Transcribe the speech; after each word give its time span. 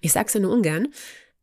Ich 0.00 0.12
sag's 0.12 0.34
ja 0.34 0.40
nur 0.40 0.52
ungern, 0.52 0.88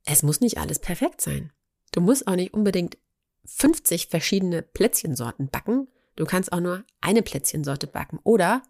es 0.06 0.24
muss 0.24 0.42
nicht 0.42 0.58
alles 0.58 0.80
perfekt 0.80 1.22
sein. 1.22 1.52
Du 1.92 2.02
musst 2.02 2.28
auch 2.28 2.36
nicht 2.36 2.54
unbedingt 2.54 2.98
50 3.46 4.08
verschiedene 4.08 4.62
Plätzchensorten 4.62 5.50
backen. 5.50 5.88
Du 6.16 6.26
kannst 6.26 6.52
auch 6.52 6.60
nur 6.60 6.84
eine 7.00 7.22
Plätzchensorte 7.22 7.88
backen. 7.88 8.20
Oder 8.24 8.64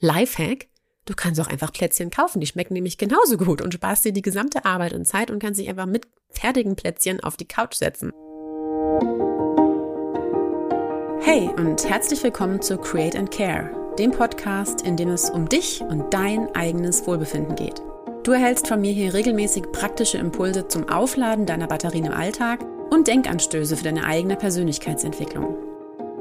Lifehack, 0.00 0.68
du 1.04 1.14
kannst 1.14 1.40
auch 1.40 1.46
einfach 1.46 1.72
Plätzchen 1.72 2.10
kaufen. 2.10 2.40
Die 2.40 2.46
schmecken 2.46 2.74
nämlich 2.74 2.98
genauso 2.98 3.36
gut 3.36 3.60
und 3.60 3.74
sparst 3.74 4.04
dir 4.04 4.12
die 4.12 4.22
gesamte 4.22 4.64
Arbeit 4.64 4.94
und 4.94 5.04
Zeit 5.04 5.30
und 5.30 5.40
kannst 5.40 5.60
dich 5.60 5.68
einfach 5.68 5.86
mit 5.86 6.08
fertigen 6.30 6.74
Plätzchen 6.74 7.20
auf 7.20 7.36
die 7.36 7.48
Couch 7.48 7.74
setzen. 7.74 8.12
Hey 11.20 11.50
und 11.56 11.86
herzlich 11.86 12.22
willkommen 12.22 12.62
zu 12.62 12.78
Create 12.78 13.16
and 13.16 13.30
Care, 13.30 13.94
dem 13.98 14.10
Podcast, 14.10 14.82
in 14.82 14.96
dem 14.96 15.10
es 15.10 15.28
um 15.28 15.48
dich 15.48 15.82
und 15.82 16.14
dein 16.14 16.54
eigenes 16.54 17.06
Wohlbefinden 17.06 17.54
geht. 17.54 17.82
Du 18.28 18.34
erhältst 18.34 18.68
von 18.68 18.82
mir 18.82 18.92
hier 18.92 19.14
regelmäßig 19.14 19.72
praktische 19.72 20.18
Impulse 20.18 20.68
zum 20.68 20.86
Aufladen 20.90 21.46
deiner 21.46 21.66
Batterien 21.66 22.04
im 22.04 22.12
Alltag 22.12 22.62
und 22.90 23.08
Denkanstöße 23.08 23.74
für 23.74 23.84
deine 23.84 24.04
eigene 24.04 24.36
Persönlichkeitsentwicklung. 24.36 25.56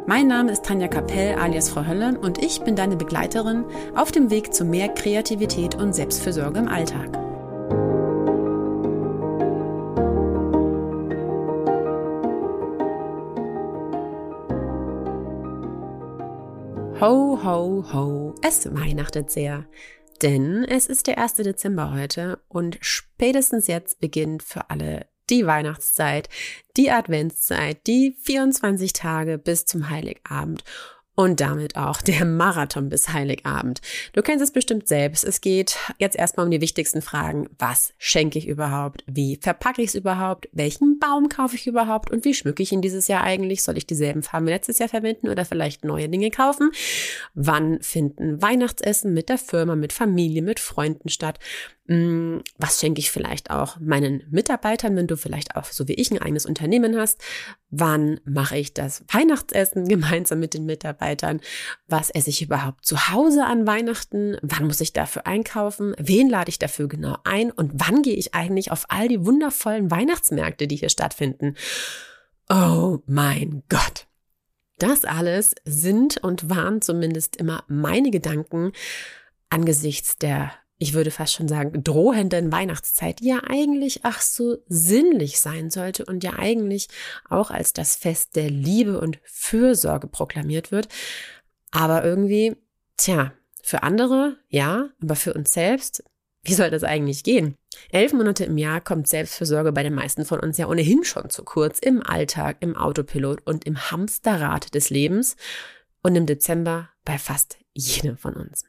Mein 0.06 0.26
Name 0.26 0.54
ist 0.54 0.64
Tanja 0.64 0.88
Kapell 0.88 1.36
alias 1.36 1.70
Frau 1.70 1.86
Hölle 1.86 2.18
und 2.18 2.42
ich 2.42 2.62
bin 2.62 2.78
deine 2.78 2.96
Begleiterin 2.96 3.66
auf 3.94 4.14
dem 4.14 4.30
Weg 4.30 4.54
zu 4.54 4.64
mehr 4.64 4.88
Kreativität 4.88 5.76
und 5.76 5.94
Selbstfürsorge 5.94 6.60
im 6.60 6.70
Alltag. 6.70 7.12
Ho, 17.02 17.38
ho, 17.44 17.84
ho, 17.92 18.34
es 18.42 18.74
weihnachtet 18.74 19.30
sehr. 19.30 19.66
Denn 20.22 20.64
es 20.64 20.88
ist 20.88 21.08
der 21.08 21.18
1. 21.18 21.36
Dezember 21.36 21.94
heute 21.94 22.40
und 22.48 22.78
spätestens 22.82 23.68
jetzt 23.68 24.00
beginnt 24.00 24.44
für 24.44 24.70
alle 24.70 25.08
die 25.30 25.46
Weihnachtszeit, 25.46 26.30
die 26.78 26.90
Adventszeit, 26.90 27.86
die 27.86 28.16
24 28.24 28.94
Tage 28.94 29.38
bis 29.38 29.66
zum 29.66 29.90
Heiligabend 29.90 30.64
und 31.20 31.42
damit 31.42 31.76
auch 31.76 32.02
der 32.04 32.26
Marathon 32.26 32.90
bis 32.90 33.10
Heiligabend. 33.10 33.82
Du 34.14 34.22
kennst 34.22 34.44
es 34.44 34.52
bestimmt 34.52 34.88
selbst. 34.88 35.24
Es 35.24 35.42
geht 35.42 35.76
jetzt 35.98 36.16
erstmal 36.16 36.46
um 36.46 36.52
die 36.52 36.62
wichtigsten 36.62 37.02
Fragen. 37.02 37.50
Was 37.58 37.94
schenke 37.98 38.38
ich 38.38 38.48
überhaupt? 38.48 39.04
Wie 39.08 39.40
verpacke 39.42 39.82
ich 39.82 39.90
es 39.90 39.96
überhaupt? 39.96 40.48
Welchen 40.52 41.00
Baum 41.00 41.28
kaufe 41.28 41.56
ich 41.56 41.66
überhaupt? 41.66 42.12
Und 42.12 42.24
wie 42.24 42.36
schmücke 42.36 42.62
ich 42.62 42.72
ihn 42.72 42.84
dieses 42.84 43.08
Jahr 43.08 43.24
eigentlich? 43.24 43.64
Soll 43.64 43.78
ich 43.78 43.88
dieselben 43.88 44.22
Farben 44.22 44.46
wie 44.46 44.52
letztes 44.52 44.78
Jahr 44.78 44.90
verwenden 44.90 45.30
oder 45.30 45.44
vielleicht 45.44 45.84
neue 45.84 46.08
Dinge 46.08 46.30
kaufen? 46.30 46.70
Wann 47.34 47.82
finden 47.82 48.40
Weihnachtsessen 48.40 49.12
mit 49.12 49.30
der 49.30 49.40
Firma, 49.40 49.76
mit 49.76 49.94
Familie, 49.94 50.44
mit 50.44 50.60
Freunden 50.60 51.10
statt? 51.10 51.40
Hm, 51.88 52.44
was 52.58 52.82
schenke 52.82 53.00
ich 53.00 53.12
vielleicht 53.12 53.50
auch 53.50 53.80
meinen 53.80 54.24
Mitarbeitern, 54.30 54.98
wenn 54.98 55.08
du 55.08 55.16
vielleicht 55.16 55.56
auch 55.56 55.66
so 55.66 55.88
wie 55.88 55.94
ich 55.94 56.12
ein 56.12 56.22
eigenes 56.22 56.46
Unternehmen 56.46 56.98
hast? 56.98 57.22
Wann 57.70 58.20
mache 58.26 58.58
ich 58.58 58.74
das 58.74 59.06
Weihnachtsessen 59.08 59.88
gemeinsam 59.88 60.40
mit 60.42 60.54
den 60.54 60.66
Mitarbeitern? 60.66 61.40
Was 61.88 62.10
esse 62.10 62.30
ich 62.30 62.42
überhaupt 62.42 62.86
zu 62.86 63.10
Hause 63.10 63.46
an 63.46 63.66
Weihnachten? 63.66 64.36
Wann 64.42 64.68
muss 64.68 64.82
ich 64.82 64.92
dafür 64.92 65.26
einkaufen? 65.26 65.96
Wen 65.98 66.30
lade 66.30 66.50
ich 66.50 66.60
dafür 66.60 66.90
genau 66.90 67.18
ein? 67.24 67.52
Und 67.52 67.72
wann 67.76 68.02
gehe 68.02 68.16
ich 68.16 68.34
eigentlich 68.34 68.72
auf 68.72 68.86
all 68.90 69.08
die 69.08 69.26
wundervollen 69.26 69.90
Weihnachtsmärkte, 69.90 70.68
die 70.68 70.76
hier 70.76 70.90
stattfinden? 70.90 71.56
Oh 72.50 73.00
mein 73.06 73.64
Gott. 73.70 74.08
Das 74.78 75.06
alles 75.06 75.56
sind 75.64 76.18
und 76.18 76.50
waren 76.50 76.82
zumindest 76.82 77.38
immer 77.38 77.64
meine 77.68 78.12
Gedanken 78.12 78.74
angesichts 79.50 80.18
der 80.18 80.52
ich 80.80 80.94
würde 80.94 81.12
fast 81.12 81.34
schon 81.34 81.48
sagen, 81.48 81.84
drohenden 81.84 82.52
Weihnachtszeit, 82.52 83.22
ja 83.22 83.42
eigentlich 83.48 84.02
ach 84.04 84.22
so 84.22 84.58
sinnlich 84.68 85.40
sein 85.40 85.72
sollte 85.72 86.06
und 86.06 86.24
ja 86.24 86.34
eigentlich 86.34 86.88
auch 87.30 87.50
als 87.50 87.74
das 87.74 87.96
Fest 87.96 88.36
der 88.36 88.50
Liebe 88.50 89.00
und 89.00 89.20
Fürsorge 89.24 90.08
proklamiert 90.08 90.72
wird. 90.72 90.88
Aber 91.72 92.04
irgendwie, 92.04 92.56
tja, 92.96 93.34
für 93.64 93.84
andere 93.84 94.38
ja, 94.50 94.90
aber 95.02 95.16
für 95.16 95.34
uns 95.34 95.52
selbst, 95.52 96.04
wie 96.44 96.54
soll 96.54 96.70
das 96.70 96.84
eigentlich 96.84 97.24
gehen? 97.24 97.58
Elf 97.92 98.14
Monate 98.14 98.46
im 98.46 98.58
Jahr 98.58 98.80
kommt 98.80 99.08
Selbstfürsorge 99.08 99.72
bei 99.74 99.84
den 99.84 99.94
meisten 99.94 100.26
von 100.26 100.40
uns 100.40 100.58
ja 100.58 100.68
ohnehin 100.68 101.04
schon 101.04 101.30
zu 101.30 101.44
kurz 101.44 101.80
im 101.80 102.02
Alltag, 102.02 102.58
im 102.62 102.78
Autopilot 102.78 103.46
und 103.46 103.66
im 103.66 103.92
Hamsterrad 103.92 104.74
des 104.74 104.90
Lebens 104.90 105.36
und 106.04 106.16
im 106.16 106.26
Dezember 106.26 106.90
bei 107.04 107.18
fast 107.18 107.58
jedem 107.74 108.18
von 108.18 108.36
uns. 108.36 108.64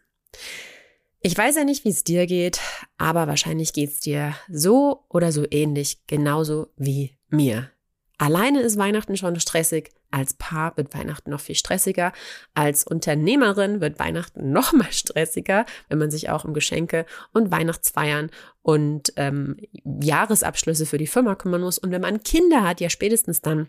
Ich 1.21 1.37
weiß 1.37 1.57
ja 1.57 1.65
nicht, 1.65 1.85
wie 1.85 1.91
es 1.91 2.05
dir 2.05 2.27
geht, 2.27 2.61
aber 2.97 3.27
wahrscheinlich 3.27 3.73
geht 3.73 3.91
es 3.91 4.01
dir 4.01 4.35
so 4.49 5.05
oder 5.09 5.33
so 5.33 5.45
ähnlich, 5.51 6.07
genauso 6.07 6.69
wie 6.77 7.19
mir. 7.29 7.71
Alleine 8.19 8.61
ist 8.61 8.79
Weihnachten 8.79 9.17
schon 9.17 9.39
stressig, 9.41 9.93
als 10.11 10.35
Paar 10.35 10.77
wird 10.77 10.95
Weihnachten 10.95 11.31
noch 11.31 11.41
viel 11.41 11.55
stressiger, 11.55 12.13
als 12.55 12.85
Unternehmerin 12.85 13.81
wird 13.81 13.99
Weihnachten 13.99 14.53
noch 14.53 14.73
mal 14.73 14.93
stressiger, 14.93 15.67
wenn 15.89 15.99
man 15.99 16.11
sich 16.11 16.31
auch 16.31 16.45
um 16.45 16.55
Geschenke 16.55 17.05
und 17.33 17.51
Weihnachtsfeiern 17.51 18.31
und 18.63 19.13
ähm, 19.17 19.57
Jahresabschlüsse 20.01 20.87
für 20.87 20.99
die 20.99 21.07
Firma 21.07 21.35
kümmern 21.35 21.63
muss. 21.63 21.79
Und 21.79 21.91
wenn 21.91 22.03
man 22.03 22.23
Kinder 22.23 22.63
hat, 22.63 22.81
ja 22.81 22.91
spätestens 22.91 23.41
dann 23.41 23.69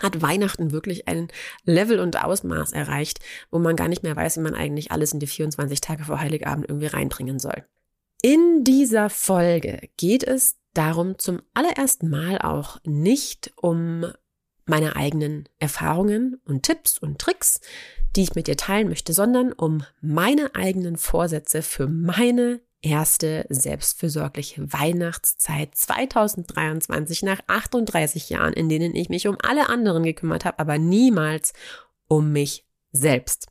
hat 0.00 0.22
Weihnachten 0.22 0.72
wirklich 0.72 1.08
ein 1.08 1.28
Level 1.64 2.00
und 2.00 2.22
Ausmaß 2.22 2.72
erreicht, 2.72 3.20
wo 3.50 3.58
man 3.58 3.76
gar 3.76 3.88
nicht 3.88 4.02
mehr 4.02 4.16
weiß, 4.16 4.36
wie 4.36 4.42
man 4.42 4.54
eigentlich 4.54 4.92
alles 4.92 5.12
in 5.12 5.20
die 5.20 5.26
24 5.26 5.80
Tage 5.80 6.04
vor 6.04 6.20
Heiligabend 6.20 6.68
irgendwie 6.68 6.88
reinbringen 6.88 7.38
soll. 7.38 7.64
In 8.22 8.64
dieser 8.64 9.10
Folge 9.10 9.88
geht 9.96 10.24
es 10.24 10.56
darum 10.74 11.18
zum 11.18 11.40
allerersten 11.54 12.10
Mal 12.10 12.38
auch 12.38 12.78
nicht 12.84 13.52
um 13.56 14.06
meine 14.66 14.96
eigenen 14.96 15.48
Erfahrungen 15.58 16.40
und 16.44 16.64
Tipps 16.64 16.98
und 16.98 17.18
Tricks, 17.18 17.60
die 18.16 18.22
ich 18.22 18.34
mit 18.34 18.46
dir 18.46 18.56
teilen 18.56 18.88
möchte, 18.88 19.12
sondern 19.12 19.52
um 19.52 19.84
meine 20.00 20.54
eigenen 20.54 20.96
Vorsätze 20.96 21.62
für 21.62 21.86
meine 21.86 22.60
erste 22.86 23.46
selbstfürsorgliche 23.48 24.72
Weihnachtszeit 24.72 25.74
2023 25.74 27.22
nach 27.22 27.40
38 27.46 28.30
Jahren, 28.30 28.52
in 28.52 28.68
denen 28.68 28.94
ich 28.94 29.08
mich 29.08 29.26
um 29.26 29.36
alle 29.42 29.68
anderen 29.68 30.04
gekümmert 30.04 30.44
habe, 30.44 30.58
aber 30.58 30.78
niemals 30.78 31.52
um 32.08 32.32
mich 32.32 32.64
selbst. 32.92 33.48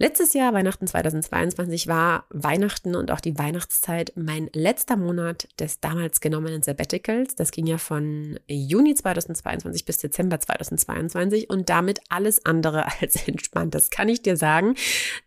Letztes 0.00 0.32
Jahr, 0.32 0.54
Weihnachten 0.54 0.86
2022, 0.86 1.88
war 1.88 2.24
Weihnachten 2.30 2.94
und 2.94 3.10
auch 3.10 3.18
die 3.18 3.36
Weihnachtszeit 3.36 4.12
mein 4.14 4.48
letzter 4.52 4.96
Monat 4.96 5.48
des 5.58 5.80
damals 5.80 6.20
genommenen 6.20 6.62
Sabbaticals. 6.62 7.34
Das 7.34 7.50
ging 7.50 7.66
ja 7.66 7.78
von 7.78 8.38
Juni 8.46 8.94
2022 8.94 9.84
bis 9.84 9.98
Dezember 9.98 10.38
2022 10.38 11.50
und 11.50 11.68
damit 11.68 11.98
alles 12.10 12.46
andere 12.46 12.86
als 13.00 13.26
entspannt. 13.26 13.74
Das 13.74 13.90
kann 13.90 14.08
ich 14.08 14.22
dir 14.22 14.36
sagen, 14.36 14.76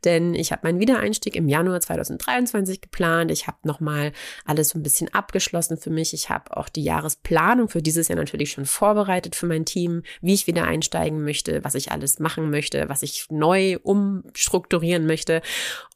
denn 0.05 0.33
ich 0.35 0.53
habe 0.53 0.61
meinen 0.63 0.79
Wiedereinstieg 0.79 1.35
im 1.35 1.49
Januar 1.49 1.81
2023 1.81 2.79
geplant. 2.79 3.29
Ich 3.29 3.47
habe 3.47 3.57
nochmal 3.63 4.13
alles 4.45 4.69
so 4.69 4.79
ein 4.79 4.83
bisschen 4.83 5.13
abgeschlossen 5.13 5.75
für 5.75 5.89
mich. 5.89 6.13
Ich 6.13 6.29
habe 6.29 6.55
auch 6.55 6.69
die 6.69 6.85
Jahresplanung 6.85 7.67
für 7.67 7.81
dieses 7.81 8.07
Jahr 8.07 8.19
natürlich 8.19 8.51
schon 8.51 8.65
vorbereitet 8.65 9.35
für 9.35 9.47
mein 9.47 9.65
Team, 9.65 10.03
wie 10.21 10.33
ich 10.33 10.47
wieder 10.47 10.63
einsteigen 10.63 11.25
möchte, 11.25 11.61
was 11.65 11.75
ich 11.75 11.91
alles 11.91 12.19
machen 12.19 12.49
möchte, 12.49 12.87
was 12.87 13.03
ich 13.03 13.25
neu 13.29 13.77
umstrukturieren 13.83 14.60
strukturieren 14.61 15.05
möchte. 15.05 15.41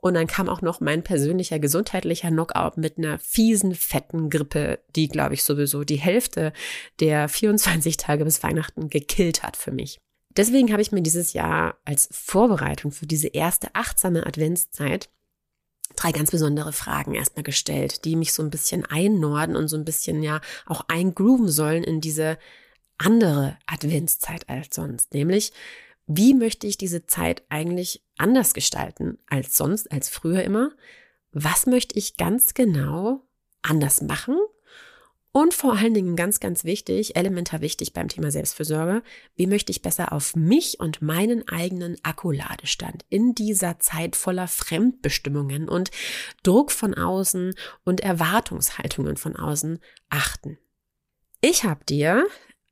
Und 0.01 0.15
dann 0.15 0.27
kam 0.27 0.49
auch 0.49 0.61
noch 0.61 0.79
mein 0.79 1.03
persönlicher 1.03 1.59
gesundheitlicher 1.59 2.29
Knockout 2.29 2.77
mit 2.77 2.97
einer 2.97 3.19
fiesen, 3.19 3.75
fetten 3.75 4.29
Grippe, 4.29 4.79
die, 4.95 5.07
glaube 5.07 5.35
ich, 5.35 5.43
sowieso 5.43 5.83
die 5.83 5.95
Hälfte 5.99 6.53
der 6.99 7.29
24 7.29 7.97
Tage 7.97 8.25
bis 8.25 8.43
Weihnachten 8.43 8.89
gekillt 8.89 9.43
hat 9.43 9.57
für 9.57 9.71
mich. 9.71 9.99
Deswegen 10.35 10.71
habe 10.71 10.81
ich 10.81 10.91
mir 10.91 11.01
dieses 11.01 11.33
Jahr 11.33 11.77
als 11.85 12.09
Vorbereitung 12.11 12.91
für 12.91 13.05
diese 13.05 13.29
erste 13.29 13.73
achtsame 13.73 14.25
Adventszeit 14.25 15.09
drei 15.95 16.11
ganz 16.11 16.31
besondere 16.31 16.73
Fragen 16.73 17.15
erstmal 17.15 17.43
gestellt, 17.43 18.03
die 18.03 18.17
mich 18.17 18.33
so 18.33 18.43
ein 18.43 18.49
bisschen 18.49 18.85
einnorden 18.85 19.55
und 19.55 19.69
so 19.69 19.77
ein 19.77 19.85
bisschen 19.85 20.23
ja 20.23 20.41
auch 20.65 20.83
eingrooven 20.89 21.47
sollen 21.47 21.83
in 21.83 22.01
diese 22.01 22.37
andere 22.97 23.57
Adventszeit 23.65 24.49
als 24.49 24.75
sonst. 24.75 25.13
Nämlich, 25.13 25.53
wie 26.07 26.33
möchte 26.33 26.67
ich 26.67 26.77
diese 26.77 27.05
Zeit 27.05 27.43
eigentlich 27.49 28.03
anders 28.17 28.53
gestalten 28.53 29.17
als 29.27 29.57
sonst, 29.57 29.91
als 29.91 30.09
früher 30.09 30.43
immer? 30.43 30.71
Was 31.31 31.65
möchte 31.65 31.97
ich 31.97 32.17
ganz 32.17 32.53
genau 32.53 33.21
anders 33.61 34.01
machen? 34.01 34.37
Und 35.31 35.53
vor 35.53 35.75
allen 35.75 35.93
Dingen 35.93 36.15
ganz, 36.15 36.39
ganz 36.39 36.63
wichtig, 36.63 37.17
elementar 37.17 37.59
wichtig 37.59 37.91
beim 37.91 38.07
Thema 38.07 38.31
Selbstfürsorge, 38.31 39.03
wie 39.35 39.47
möchte 39.47 39.69
ich 39.69 39.81
besser 39.81 40.13
auf 40.13 40.33
mich 40.37 40.79
und 40.79 41.01
meinen 41.01 41.45
eigenen 41.49 41.97
Akkuladestand 42.03 43.03
in 43.09 43.35
dieser 43.35 43.77
Zeit 43.79 44.15
voller 44.15 44.47
Fremdbestimmungen 44.47 45.67
und 45.67 45.91
Druck 46.43 46.71
von 46.71 46.93
außen 46.93 47.53
und 47.83 47.99
Erwartungshaltungen 47.99 49.17
von 49.17 49.35
außen 49.35 49.79
achten? 50.09 50.57
Ich 51.41 51.65
habe 51.65 51.83
dir 51.83 52.25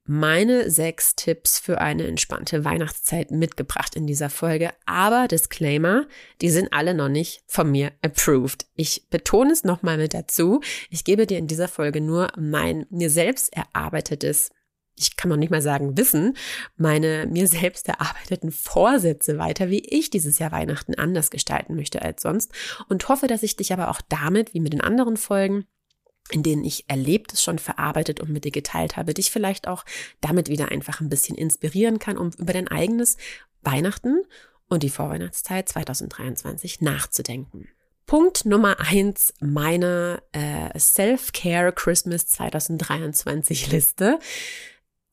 meine 0.05 0.69
sechs 0.69 1.15
Tipps 1.15 1.59
für 1.59 1.79
eine 1.79 2.05
entspannte 2.07 2.65
Weihnachtszeit 2.65 3.31
mitgebracht 3.31 3.95
in 3.95 4.05
dieser 4.07 4.29
Folge. 4.29 4.71
Aber 4.85 5.27
Disclaimer, 5.27 6.07
die 6.41 6.49
sind 6.49 6.73
alle 6.73 6.93
noch 6.93 7.09
nicht 7.09 7.43
von 7.47 7.71
mir 7.71 7.91
approved. 8.01 8.65
Ich 8.75 9.09
betone 9.09 9.51
es 9.51 9.63
nochmal 9.63 9.97
mit 9.97 10.13
dazu. 10.13 10.61
Ich 10.89 11.03
gebe 11.03 11.25
dir 11.25 11.37
in 11.37 11.47
dieser 11.47 11.67
Folge 11.67 12.01
nur 12.01 12.29
mein 12.37 12.85
mir 12.89 13.09
selbst 13.09 13.53
erarbeitetes 13.53 14.51
ich 14.95 15.17
kann 15.17 15.29
noch 15.29 15.37
nicht 15.37 15.49
mal 15.49 15.61
sagen 15.61 15.97
Wissen, 15.97 16.37
meine 16.77 17.27
mir 17.29 17.47
selbst 17.47 17.87
erarbeiteten 17.87 18.51
Vorsätze 18.51 19.37
weiter, 19.37 19.69
wie 19.69 19.79
ich 19.79 20.09
dieses 20.09 20.39
Jahr 20.39 20.51
Weihnachten 20.51 20.95
anders 20.95 21.31
gestalten 21.31 21.75
möchte 21.75 22.01
als 22.01 22.21
sonst 22.21 22.51
und 22.89 23.07
hoffe, 23.09 23.27
dass 23.27 23.43
ich 23.43 23.55
dich 23.55 23.73
aber 23.73 23.89
auch 23.89 24.01
damit, 24.07 24.53
wie 24.53 24.59
mit 24.59 24.73
den 24.73 24.81
anderen 24.81 25.17
Folgen, 25.17 25.65
in 26.31 26.43
denen 26.43 26.63
ich 26.63 26.85
Erlebtes 26.87 27.43
schon 27.43 27.59
verarbeitet 27.59 28.19
und 28.19 28.29
mit 28.29 28.45
dir 28.45 28.51
geteilt 28.51 28.97
habe, 28.97 29.13
dich 29.13 29.31
vielleicht 29.31 29.67
auch 29.67 29.83
damit 30.21 30.49
wieder 30.49 30.69
einfach 30.69 31.01
ein 31.01 31.09
bisschen 31.09 31.35
inspirieren 31.35 31.99
kann, 31.99 32.17
um 32.17 32.31
über 32.37 32.53
dein 32.53 32.67
eigenes 32.67 33.17
Weihnachten 33.61 34.23
und 34.67 34.83
die 34.83 34.89
Vorweihnachtszeit 34.89 35.69
2023 35.69 36.81
nachzudenken. 36.81 37.67
Punkt 38.05 38.45
Nummer 38.45 38.79
eins 38.79 39.33
meiner 39.39 40.21
äh, 40.33 40.77
Self-Care 40.77 41.71
Christmas 41.71 42.27
2023 42.27 43.71
Liste 43.71 44.19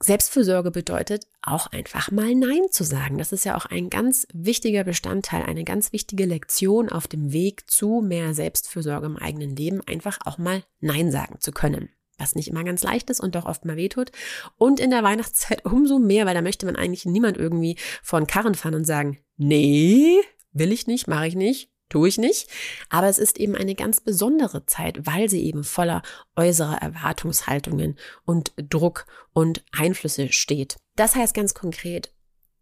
Selbstfürsorge 0.03 0.71
bedeutet 0.71 1.27
auch 1.43 1.67
einfach 1.67 2.11
mal 2.11 2.35
Nein 2.35 2.63
zu 2.71 2.85
sagen. 2.85 3.19
Das 3.19 3.33
ist 3.33 3.45
ja 3.45 3.57
auch 3.57 3.67
ein 3.67 3.91
ganz 3.91 4.27
wichtiger 4.33 4.83
Bestandteil, 4.83 5.43
eine 5.43 5.63
ganz 5.63 5.93
wichtige 5.93 6.25
Lektion 6.25 6.89
auf 6.89 7.07
dem 7.07 7.33
Weg 7.33 7.71
zu 7.71 8.01
mehr 8.03 8.33
Selbstfürsorge 8.33 9.07
im 9.07 9.19
eigenen 9.19 9.55
Leben, 9.55 9.83
einfach 9.87 10.19
auch 10.25 10.39
mal 10.39 10.65
Nein 10.81 11.11
sagen 11.11 11.37
zu 11.41 11.53
können. 11.53 11.91
Was 12.17 12.35
nicht 12.35 12.49
immer 12.49 12.65
ganz 12.65 12.83
leicht 12.83 13.11
ist 13.11 13.21
und 13.21 13.35
doch 13.35 13.45
oft 13.45 13.67
mal 13.67 13.77
wehtut. 13.77 14.11
Und 14.57 14.81
in 14.81 14.91
der 14.91 15.03
Weihnachtszeit 15.03 15.65
umso 15.67 15.99
mehr, 15.99 16.25
weil 16.25 16.35
da 16.35 16.43
möchte 16.43 16.65
man 16.65 16.77
eigentlich 16.77 17.05
niemand 17.05 17.37
irgendwie 17.37 17.77
vor 18.03 18.21
den 18.21 18.27
Karren 18.27 18.55
fahren 18.55 18.75
und 18.75 18.87
sagen, 18.87 19.19
nee, 19.37 20.19
will 20.53 20.73
ich 20.73 20.87
nicht, 20.87 21.09
mache 21.09 21.27
ich 21.27 21.35
nicht, 21.35 21.71
tue 21.91 22.09
ich 22.09 22.17
nicht. 22.17 22.49
Aber 22.89 23.09
es 23.09 23.19
ist 23.19 23.39
eben 23.39 23.55
eine 23.55 23.75
ganz 23.75 24.01
besondere 24.01 24.65
Zeit, 24.65 25.07
weil 25.07 25.29
sie 25.29 25.45
eben 25.45 25.65
voller 25.65 26.01
äußerer 26.37 26.81
Erwartungshaltungen 26.81 27.99
und 28.25 28.53
Druck 28.57 29.07
und 29.35 29.63
Einflüsse 29.73 30.33
steht. 30.33 30.79
Das 30.97 31.15
heißt 31.15 31.35
ganz 31.35 31.53
konkret, 31.53 32.15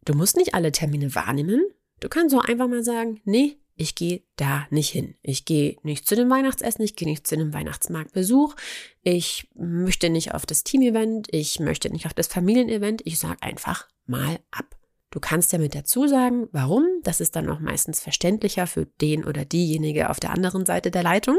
du 0.05 0.15
musst 0.15 0.37
nicht 0.37 0.55
alle 0.55 0.73
Termine 0.73 1.15
wahrnehmen. 1.15 1.63
Du 2.01 2.09
kannst 2.09 2.35
auch 2.35 2.45
einfach 2.45 2.69
mal 2.69 2.83
sagen, 2.83 3.21
nee, 3.25 3.59
ich 3.79 3.95
gehe 3.95 4.23
da 4.37 4.67
nicht 4.71 4.91
hin. 4.91 5.15
Ich 5.23 5.45
gehe 5.45 5.77
nicht 5.83 6.07
zu 6.07 6.17
dem 6.17 6.29
Weihnachtsessen, 6.29 6.85
ich 6.85 6.97
gehe 6.97 7.09
nicht 7.09 7.27
zu 7.27 7.37
dem 7.37 7.55
Weihnachtsmarktbesuch, 7.55 8.57
ich 9.03 9.49
möchte 9.55 10.11
nicht 10.11 10.35
auf 10.35 10.47
das 10.47 10.65
Teamevent, 10.65 11.29
ich 11.31 11.61
möchte 11.61 11.89
nicht 11.89 12.07
auf 12.07 12.15
das 12.15 12.27
Familienevent, 12.27 13.03
ich 13.05 13.21
sage 13.21 13.41
einfach 13.41 13.87
mal 14.07 14.41
ab. 14.51 14.77
Du 15.11 15.21
kannst 15.21 15.53
ja 15.53 15.59
mit 15.59 15.75
dazu 15.75 16.07
sagen, 16.07 16.49
warum. 16.53 16.85
Das 17.03 17.21
ist 17.21 17.35
dann 17.37 17.49
auch 17.49 17.61
meistens 17.61 18.01
verständlicher 18.01 18.67
für 18.67 18.87
den 19.01 19.25
oder 19.25 19.45
diejenige 19.45 20.11
auf 20.11 20.21
der 20.21 20.31
anderen 20.31 20.67
Seite 20.67 20.91
der 20.91 21.03
Leitung. 21.03 21.39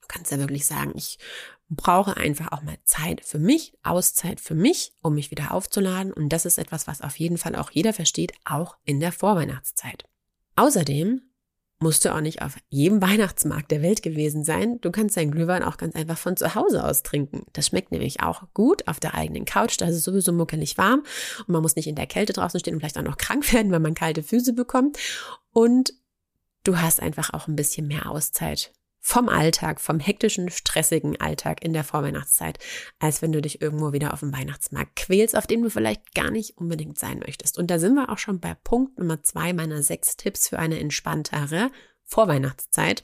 Du 0.00 0.06
kannst 0.06 0.30
ja 0.30 0.38
wirklich 0.38 0.64
sagen, 0.64 0.92
ich 0.94 1.18
brauche 1.68 2.16
einfach 2.16 2.52
auch 2.52 2.62
mal 2.62 2.78
Zeit 2.84 3.24
für 3.24 3.38
mich, 3.38 3.74
Auszeit 3.82 4.40
für 4.40 4.54
mich, 4.54 4.92
um 5.02 5.14
mich 5.14 5.30
wieder 5.30 5.52
aufzuladen. 5.52 6.12
Und 6.12 6.30
das 6.30 6.46
ist 6.46 6.58
etwas, 6.58 6.86
was 6.86 7.02
auf 7.02 7.18
jeden 7.18 7.36
Fall 7.36 7.56
auch 7.56 7.70
jeder 7.70 7.92
versteht, 7.92 8.32
auch 8.44 8.76
in 8.84 9.00
der 9.00 9.12
Vorweihnachtszeit. 9.12 10.04
Außerdem 10.56 11.27
musst 11.80 12.04
du 12.04 12.14
auch 12.14 12.20
nicht 12.20 12.42
auf 12.42 12.56
jedem 12.68 13.00
Weihnachtsmarkt 13.00 13.70
der 13.70 13.82
Welt 13.82 14.02
gewesen 14.02 14.42
sein. 14.42 14.80
Du 14.80 14.90
kannst 14.90 15.16
deinen 15.16 15.30
Glühwein 15.30 15.62
auch 15.62 15.76
ganz 15.76 15.94
einfach 15.94 16.18
von 16.18 16.36
zu 16.36 16.54
Hause 16.54 16.84
aus 16.84 17.02
trinken. 17.02 17.46
Das 17.52 17.68
schmeckt 17.68 17.92
nämlich 17.92 18.20
auch 18.20 18.42
gut 18.52 18.88
auf 18.88 18.98
der 18.98 19.14
eigenen 19.14 19.44
Couch. 19.44 19.76
Da 19.78 19.86
ist 19.86 19.94
es 19.94 20.04
sowieso 20.04 20.32
muckelig 20.32 20.76
warm 20.76 21.04
und 21.40 21.48
man 21.48 21.62
muss 21.62 21.76
nicht 21.76 21.86
in 21.86 21.94
der 21.94 22.06
Kälte 22.06 22.32
draußen 22.32 22.58
stehen 22.58 22.74
und 22.74 22.80
vielleicht 22.80 22.98
auch 22.98 23.02
noch 23.02 23.16
krank 23.16 23.52
werden, 23.52 23.70
wenn 23.70 23.82
man 23.82 23.94
kalte 23.94 24.22
Füße 24.22 24.52
bekommt. 24.52 24.98
Und 25.52 25.92
du 26.64 26.78
hast 26.78 27.00
einfach 27.00 27.32
auch 27.32 27.46
ein 27.46 27.56
bisschen 27.56 27.86
mehr 27.86 28.10
Auszeit 28.10 28.72
vom 29.08 29.30
Alltag, 29.30 29.80
vom 29.80 30.00
hektischen, 30.00 30.50
stressigen 30.50 31.18
Alltag 31.18 31.64
in 31.64 31.72
der 31.72 31.82
Vorweihnachtszeit, 31.82 32.58
als 32.98 33.22
wenn 33.22 33.32
du 33.32 33.40
dich 33.40 33.62
irgendwo 33.62 33.94
wieder 33.94 34.12
auf 34.12 34.20
dem 34.20 34.34
Weihnachtsmarkt 34.34 34.96
quälst, 34.96 35.34
auf 35.34 35.46
dem 35.46 35.62
du 35.62 35.70
vielleicht 35.70 36.14
gar 36.14 36.30
nicht 36.30 36.58
unbedingt 36.58 36.98
sein 36.98 37.20
möchtest. 37.20 37.56
Und 37.56 37.70
da 37.70 37.78
sind 37.78 37.94
wir 37.94 38.10
auch 38.10 38.18
schon 38.18 38.38
bei 38.38 38.52
Punkt 38.52 38.98
Nummer 38.98 39.22
zwei 39.22 39.54
meiner 39.54 39.82
sechs 39.82 40.18
Tipps 40.18 40.50
für 40.50 40.58
eine 40.58 40.78
entspanntere 40.78 41.70
Vorweihnachtszeit. 42.04 43.02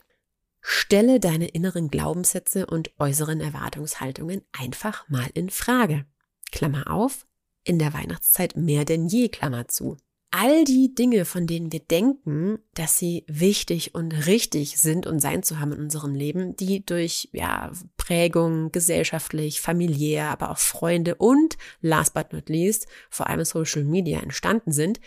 Stelle 0.61 1.21
deine 1.21 1.49
inneren 1.49 1.89
Glaubenssätze 1.89 2.67
und 2.67 2.91
äußeren 2.99 3.41
Erwartungshaltungen 3.41 4.43
einfach 4.53 5.09
mal 5.09 5.31
in 5.33 5.49
Frage. 5.49 6.05
Klammer 6.53 6.91
auf, 6.91 7.27
in 7.63 7.79
der 7.79 7.95
Weihnachtszeit 7.95 8.59
mehr 8.59 8.85
denn 8.85 9.07
je, 9.07 9.31
Klammer 9.31 9.69
zu 9.69 9.97
all 10.37 10.65
die 10.65 10.93
Dinge, 10.93 11.25
von 11.27 11.47
denen 11.47 11.71
wir 11.71 11.79
denken, 11.79 12.59
dass 12.75 12.99
sie 12.99 13.25
wichtig 13.29 13.95
und 13.95 14.27
richtig 14.27 14.81
sind 14.81 15.07
und 15.07 15.21
sein 15.21 15.45
zu 15.45 15.61
haben 15.61 15.73
in 15.73 15.79
unserem 15.79 16.13
Leben, 16.13 16.57
die 16.57 16.85
durch 16.85 17.29
ja, 17.33 17.71
Prägung, 17.97 18.73
gesellschaftlich, 18.73 19.61
familiär, 19.61 20.31
aber 20.31 20.51
auch 20.51 20.59
Freunde 20.59 21.15
und 21.15 21.57
last 21.81 22.15
but 22.15 22.33
not 22.33 22.49
least 22.49 22.89
vor 23.11 23.29
allem 23.29 23.45
Social 23.45 23.85
Media 23.85 24.19
entstanden 24.19 24.73
sind, 24.73 25.01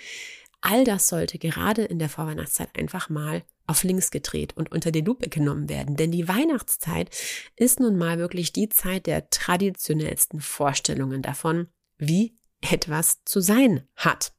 all 0.62 0.86
das 0.86 1.10
sollte 1.10 1.38
gerade 1.40 1.84
in 1.84 2.00
der 2.00 2.10
Vorweihnachtszeit 2.10 2.70
einfach 2.78 3.10
mal 3.10 3.44
auf 3.66 3.84
links 3.84 4.12
gedreht 4.12 4.56
und 4.56 4.72
unter 4.72 4.92
die 4.92 5.02
Lupe 5.02 5.28
genommen 5.28 5.68
werden. 5.68 5.98
Denn 5.98 6.12
die 6.12 6.30
Weihnachtszeit 6.30 7.10
ist 7.58 7.82
nun 7.82 7.98
mal 7.98 8.18
wirklich 8.18 8.54
die 8.54 8.70
Zeit 8.70 9.08
der 9.08 9.30
traditionellsten 9.30 10.40
Vorstellungen 10.40 11.22
davon, 11.22 11.68
wie 11.98 12.38
etwas 12.62 13.26
zu 13.26 13.42
sein 13.42 13.86
hat. 13.98 14.32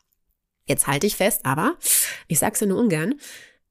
Jetzt 0.69 0.87
halte 0.87 1.07
ich 1.07 1.17
fest, 1.17 1.45
aber 1.45 1.77
ich 2.29 2.39
sag's 2.39 2.61
ja 2.61 2.67
nur 2.67 2.79
ungern, 2.79 3.15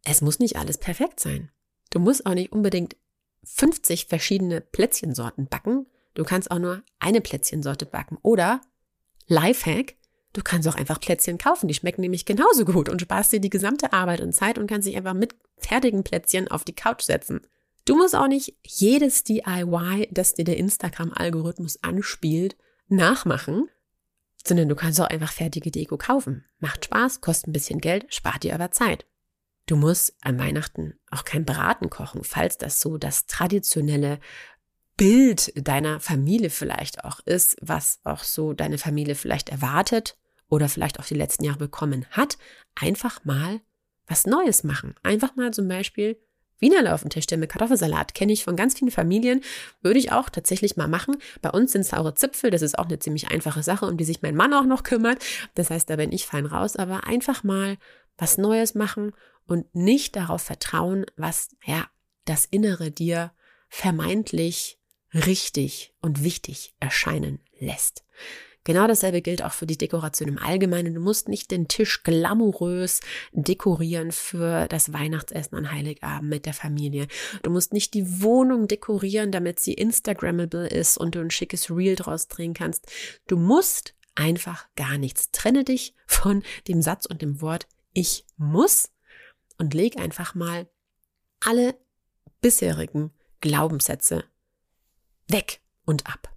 es 0.04 0.22
muss 0.22 0.40
nicht 0.40 0.58
alles 0.58 0.78
perfekt 0.78 1.20
sein. 1.20 1.52
Du 1.92 2.00
musst 2.00 2.26
auch 2.26 2.34
nicht 2.34 2.52
unbedingt 2.52 2.96
50 3.44 4.08
verschiedene 4.08 4.62
Plätzchensorten 4.62 5.48
backen. 5.48 5.86
Du 6.16 6.24
kannst 6.24 6.52
auch 6.52 6.60
nur 6.60 6.84
eine 7.00 7.22
Plätzchensorte 7.22 7.86
backen. 7.86 8.18
Oder 8.24 8.62
Lifehack, 9.28 9.96
du 10.34 10.42
kannst 10.42 10.68
auch 10.68 10.76
einfach 10.76 11.00
Plätzchen 11.00 11.38
kaufen. 11.38 11.68
Die 11.68 11.74
schmecken 11.74 12.02
nämlich 12.02 12.26
genauso 12.26 12.66
gut 12.66 12.90
und 12.90 13.02
sparst 13.02 13.32
dir 13.32 13.40
die 13.40 13.50
gesamte 13.50 13.94
Arbeit 13.94 14.22
und 14.22 14.34
Zeit 14.34 14.58
und 14.58 14.68
kannst 14.68 14.88
dich 14.88 14.98
einfach 14.98 15.14
mit 15.14 15.36
fertigen 15.58 16.04
Plätzchen 16.04 16.50
auf 16.50 16.64
die 16.64 16.76
Couch 16.76 17.04
setzen. 17.04 17.42
Du 17.86 17.96
musst 17.96 18.16
auch 18.16 18.28
nicht 18.28 18.56
jedes 18.66 19.24
DIY, 19.24 20.10
das 20.12 20.34
dir 20.34 20.44
der 20.44 20.58
Instagram-Algorithmus 20.58 21.84
anspielt, 21.84 22.58
nachmachen, 22.90 23.70
sondern 24.48 24.70
du 24.70 24.76
kannst 24.76 25.00
auch 25.00 25.08
einfach 25.08 25.32
fertige 25.32 25.72
Deko 25.72 25.98
kaufen. 25.98 26.46
Macht 26.60 26.86
Spaß, 26.86 27.22
kostet 27.22 27.50
ein 27.50 27.54
bisschen 27.54 27.80
Geld, 27.80 28.14
spart 28.14 28.44
dir 28.44 28.54
aber 28.54 28.72
Zeit. 28.72 29.06
Du 29.66 29.76
musst 29.76 30.16
an 30.22 30.40
Weihnachten 30.40 30.94
auch 31.12 31.26
kein 31.26 31.46
Braten 31.46 31.90
kochen, 31.90 32.24
falls 32.24 32.58
das 32.58 32.80
so 32.80 32.98
das 32.98 33.26
traditionelle 33.26 34.20
Bild 34.96 35.52
deiner 35.56 36.00
Familie 36.00 36.50
vielleicht 36.50 37.04
auch 37.04 37.20
ist, 37.26 37.58
was 37.62 38.00
auch 38.04 38.24
so 38.24 38.54
deine 38.54 38.78
Familie 38.78 39.16
vielleicht 39.16 39.50
erwartet 39.50 40.18
oder 40.50 40.70
vielleicht 40.70 41.00
auch 41.00 41.06
die 41.06 41.16
letzten 41.16 41.44
Jahre 41.44 41.60
bekommen 41.60 42.06
hat. 42.12 42.38
Einfach 42.76 43.24
mal 43.26 43.62
was 44.08 44.26
Neues 44.26 44.64
machen. 44.64 44.96
Einfach 45.04 45.36
mal 45.36 45.52
zum 45.52 45.68
Beispiel 45.68 46.18
Wienerle 46.60 46.94
auf 46.94 47.04
mit 47.04 47.50
Kartoffelsalat 47.50 48.14
kenne 48.14 48.34
ich 48.34 48.44
von 48.44 48.56
ganz 48.56 48.78
vielen 48.78 48.92
Familien, 48.92 49.42
würde 49.82 50.00
ich 50.00 50.12
auch 50.12 50.30
tatsächlich 50.30 50.76
mal 50.76 50.88
machen. 50.88 51.18
Bei 51.42 51.52
uns 51.52 51.72
sind 51.72 51.86
saure 51.86 52.16
Zipfel, 52.16 52.50
das 52.50 52.62
ist 52.62 52.80
auch 52.80 52.86
eine 52.86 53.00
ziemlich 53.00 53.30
einfache 53.30 53.64
Sache, 53.64 53.86
um 53.86 53.98
die 53.98 54.06
sich 54.06 54.22
mein 54.22 54.36
Mann 54.36 54.54
auch 54.54 54.66
noch 54.66 54.84
kümmert. 54.84 55.24
Das 55.56 55.70
heißt, 55.70 55.90
da 55.90 55.96
bin 55.96 56.12
ich 56.12 56.26
fein 56.26 56.46
raus, 56.46 56.76
aber 56.76 57.06
einfach 57.06 57.44
mal 57.44 57.78
was 58.18 58.38
Neues 58.38 58.74
machen 58.74 59.14
und 59.46 59.74
nicht 59.76 60.16
darauf 60.16 60.42
vertrauen, 60.42 61.06
was 61.16 61.50
ja 61.66 61.86
das 62.26 62.46
Innere 62.46 62.92
dir 62.92 63.32
vermeintlich 63.70 64.80
richtig 65.14 65.94
und 66.02 66.24
wichtig 66.24 66.74
erscheinen 66.80 67.40
lässt. 67.60 68.04
Genau 68.68 68.86
dasselbe 68.86 69.22
gilt 69.22 69.44
auch 69.44 69.54
für 69.54 69.66
die 69.66 69.78
Dekoration 69.78 70.28
im 70.28 70.38
Allgemeinen. 70.38 70.94
Du 70.94 71.00
musst 71.00 71.30
nicht 71.30 71.52
den 71.52 71.70
Tisch 71.70 72.04
glamourös 72.04 73.00
dekorieren 73.32 74.12
für 74.12 74.68
das 74.68 74.92
Weihnachtsessen 74.92 75.58
an 75.58 75.72
Heiligabend 75.72 76.30
mit 76.30 76.46
der 76.46 76.54
Familie. 76.54 77.08
Du 77.44 77.50
musst 77.50 77.72
nicht 77.72 77.94
die 77.94 78.22
Wohnung 78.22 78.68
dekorieren, 78.68 79.32
damit 79.32 79.62
sie 79.62 79.74
Instagrammable 79.74 80.68
ist 80.68 80.98
und 80.98 81.16
du 81.16 81.22
ein 81.22 81.32
schickes 81.32 81.72
Reel 81.72 81.96
draus 81.96 82.28
drehen 82.28 82.54
kannst. 82.54 82.92
Du 83.28 83.38
musst 83.38 83.96
einfach 84.16 84.68
gar 84.76 84.98
nichts. 84.98 85.32
Trenne 85.32 85.64
dich 85.64 85.96
von 86.06 86.44
dem 86.68 86.82
Satz 86.82 87.06
und 87.06 87.22
dem 87.22 87.40
Wort 87.40 87.68
ich 87.94 88.26
muss 88.36 88.92
und 89.58 89.74
leg 89.76 89.98
einfach 89.98 90.36
mal 90.36 90.68
alle 91.40 91.74
bisherigen 92.42 93.12
Glaubenssätze 93.40 94.26
weg 95.30 95.62
und 95.86 96.06
ab. 96.08 96.37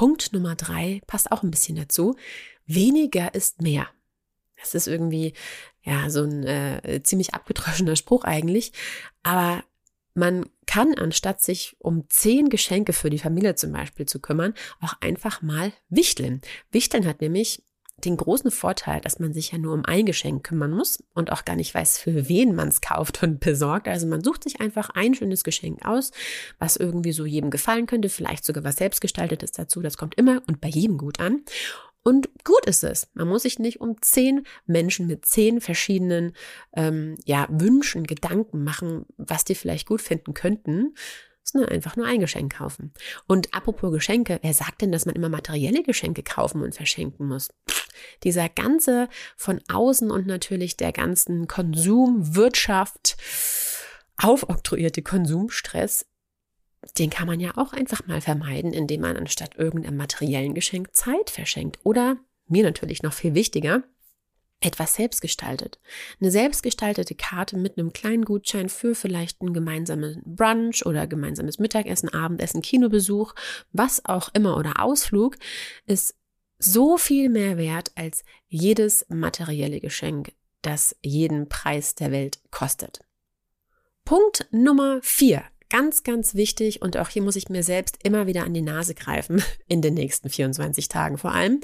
Punkt 0.00 0.32
Nummer 0.32 0.54
drei 0.54 1.02
passt 1.06 1.30
auch 1.30 1.42
ein 1.42 1.50
bisschen 1.50 1.76
dazu. 1.76 2.16
Weniger 2.64 3.34
ist 3.34 3.60
mehr. 3.60 3.86
Das 4.58 4.74
ist 4.74 4.86
irgendwie 4.86 5.34
ja 5.82 6.08
so 6.08 6.22
ein 6.22 6.42
äh, 6.42 7.02
ziemlich 7.02 7.34
abgedroschener 7.34 7.96
Spruch 7.96 8.24
eigentlich, 8.24 8.72
aber 9.22 9.62
man 10.14 10.46
kann, 10.64 10.94
anstatt 10.94 11.42
sich 11.42 11.76
um 11.80 12.08
zehn 12.08 12.48
Geschenke 12.48 12.94
für 12.94 13.10
die 13.10 13.18
Familie 13.18 13.56
zum 13.56 13.72
Beispiel 13.72 14.06
zu 14.06 14.20
kümmern, 14.20 14.54
auch 14.80 14.94
einfach 15.02 15.42
mal 15.42 15.70
wichteln. 15.90 16.40
Wichteln 16.70 17.04
hat 17.04 17.20
nämlich 17.20 17.62
den 18.04 18.16
großen 18.16 18.50
Vorteil, 18.50 19.00
dass 19.00 19.18
man 19.18 19.32
sich 19.32 19.52
ja 19.52 19.58
nur 19.58 19.74
um 19.74 19.84
ein 19.84 20.06
Geschenk 20.06 20.44
kümmern 20.44 20.72
muss 20.72 21.02
und 21.14 21.32
auch 21.32 21.44
gar 21.44 21.56
nicht 21.56 21.74
weiß, 21.74 21.98
für 21.98 22.28
wen 22.28 22.54
man 22.54 22.68
es 22.68 22.80
kauft 22.80 23.22
und 23.22 23.40
besorgt. 23.40 23.88
Also 23.88 24.06
man 24.06 24.22
sucht 24.22 24.44
sich 24.44 24.60
einfach 24.60 24.90
ein 24.90 25.14
schönes 25.14 25.44
Geschenk 25.44 25.84
aus, 25.84 26.12
was 26.58 26.76
irgendwie 26.76 27.12
so 27.12 27.26
jedem 27.26 27.50
gefallen 27.50 27.86
könnte, 27.86 28.08
vielleicht 28.08 28.44
sogar 28.44 28.64
was 28.64 28.76
selbstgestaltetes 28.76 29.52
dazu. 29.52 29.80
Das 29.80 29.96
kommt 29.96 30.16
immer 30.16 30.42
und 30.46 30.60
bei 30.60 30.68
jedem 30.68 30.98
gut 30.98 31.20
an. 31.20 31.42
Und 32.02 32.30
gut 32.44 32.64
ist 32.64 32.82
es. 32.82 33.08
Man 33.12 33.28
muss 33.28 33.42
sich 33.42 33.58
nicht 33.58 33.80
um 33.80 34.00
zehn 34.00 34.46
Menschen 34.66 35.06
mit 35.06 35.26
zehn 35.26 35.60
verschiedenen 35.60 36.32
ähm, 36.74 37.16
ja, 37.26 37.46
Wünschen, 37.50 38.04
Gedanken 38.04 38.64
machen, 38.64 39.04
was 39.18 39.44
die 39.44 39.54
vielleicht 39.54 39.86
gut 39.86 40.00
finden 40.00 40.32
könnten, 40.32 40.94
sondern 41.42 41.70
einfach 41.70 41.96
nur 41.96 42.06
ein 42.06 42.20
Geschenk 42.20 42.56
kaufen. 42.56 42.92
Und 43.26 43.52
apropos 43.54 43.92
Geschenke, 43.92 44.38
wer 44.42 44.54
sagt 44.54 44.82
denn, 44.82 44.92
dass 44.92 45.06
man 45.06 45.14
immer 45.14 45.28
materielle 45.28 45.82
Geschenke 45.82 46.22
kaufen 46.22 46.62
und 46.62 46.74
verschenken 46.74 47.26
muss? 47.26 47.48
Dieser 48.22 48.48
ganze 48.48 49.08
von 49.36 49.60
außen 49.68 50.10
und 50.10 50.26
natürlich 50.26 50.76
der 50.76 50.92
ganzen 50.92 51.48
Konsumwirtschaft 51.48 53.16
aufoktroyierte 54.16 55.02
Konsumstress, 55.02 56.06
den 56.98 57.10
kann 57.10 57.26
man 57.26 57.40
ja 57.40 57.56
auch 57.56 57.72
einfach 57.72 58.06
mal 58.06 58.20
vermeiden, 58.20 58.72
indem 58.72 59.02
man 59.02 59.16
anstatt 59.16 59.56
irgendeinem 59.56 59.96
materiellen 59.96 60.54
Geschenk 60.54 60.94
Zeit 60.94 61.30
verschenkt. 61.30 61.78
Oder, 61.84 62.16
mir 62.46 62.64
natürlich 62.64 63.02
noch 63.02 63.12
viel 63.12 63.34
wichtiger, 63.34 63.84
etwas 64.60 64.94
selbstgestaltet. 64.94 65.80
Eine 66.20 66.30
selbstgestaltete 66.30 67.14
Karte 67.14 67.56
mit 67.56 67.78
einem 67.78 67.92
kleinen 67.92 68.24
Gutschein 68.24 68.68
für 68.68 68.94
vielleicht 68.94 69.40
einen 69.40 69.54
gemeinsamen 69.54 70.22
Brunch 70.24 70.84
oder 70.84 71.06
gemeinsames 71.06 71.58
Mittagessen, 71.58 72.10
Abendessen, 72.10 72.60
Kinobesuch, 72.60 73.34
was 73.72 74.04
auch 74.04 74.28
immer 74.34 74.56
oder 74.56 74.80
Ausflug 74.80 75.36
ist 75.86 76.14
so 76.60 76.98
viel 76.98 77.28
mehr 77.28 77.56
wert 77.56 77.90
als 77.96 78.22
jedes 78.46 79.04
materielle 79.08 79.80
Geschenk, 79.80 80.32
das 80.62 80.94
jeden 81.02 81.48
Preis 81.48 81.96
der 81.96 82.12
Welt 82.12 82.38
kostet. 82.50 83.00
Punkt 84.04 84.46
Nummer 84.52 85.00
vier. 85.02 85.42
Ganz, 85.70 86.02
ganz 86.02 86.34
wichtig 86.34 86.82
und 86.82 86.96
auch 86.96 87.08
hier 87.08 87.22
muss 87.22 87.36
ich 87.36 87.48
mir 87.48 87.62
selbst 87.62 87.98
immer 88.02 88.26
wieder 88.26 88.42
an 88.44 88.54
die 88.54 88.60
Nase 88.60 88.94
greifen, 88.94 89.42
in 89.68 89.80
den 89.82 89.94
nächsten 89.94 90.28
24 90.28 90.88
Tagen 90.88 91.16
vor 91.16 91.30
allem. 91.32 91.60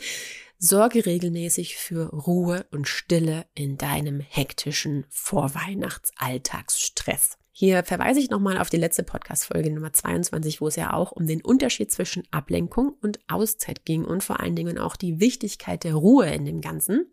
Sorge 0.58 1.04
regelmäßig 1.04 1.76
für 1.76 2.08
Ruhe 2.08 2.64
und 2.70 2.88
Stille 2.88 3.44
in 3.54 3.76
deinem 3.76 4.20
hektischen 4.20 5.04
Vorweihnachtsalltagsstress. 5.10 7.36
Hier 7.58 7.84
verweise 7.84 8.20
ich 8.20 8.28
nochmal 8.28 8.58
auf 8.58 8.68
die 8.68 8.76
letzte 8.76 9.02
Podcast-Folge 9.02 9.70
Nummer 9.70 9.90
22, 9.90 10.60
wo 10.60 10.68
es 10.68 10.76
ja 10.76 10.92
auch 10.92 11.10
um 11.12 11.26
den 11.26 11.40
Unterschied 11.40 11.90
zwischen 11.90 12.22
Ablenkung 12.30 12.92
und 13.00 13.18
Auszeit 13.28 13.86
ging 13.86 14.04
und 14.04 14.22
vor 14.22 14.40
allen 14.40 14.54
Dingen 14.54 14.76
auch 14.76 14.94
die 14.94 15.20
Wichtigkeit 15.20 15.82
der 15.82 15.94
Ruhe 15.94 16.26
in 16.26 16.44
dem 16.44 16.60
Ganzen. 16.60 17.10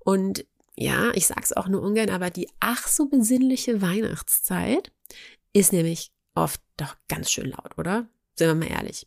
Und 0.00 0.44
ja, 0.76 1.12
ich 1.14 1.26
sag's 1.26 1.54
auch 1.54 1.66
nur 1.66 1.80
ungern, 1.80 2.10
aber 2.10 2.28
die 2.28 2.50
ach 2.60 2.88
so 2.88 3.06
besinnliche 3.06 3.80
Weihnachtszeit 3.80 4.92
ist 5.54 5.72
nämlich 5.72 6.12
oft 6.34 6.60
doch 6.76 6.94
ganz 7.08 7.30
schön 7.30 7.48
laut, 7.48 7.78
oder? 7.78 8.06
Sind 8.34 8.48
wir 8.48 8.54
mal 8.54 8.70
ehrlich. 8.70 9.06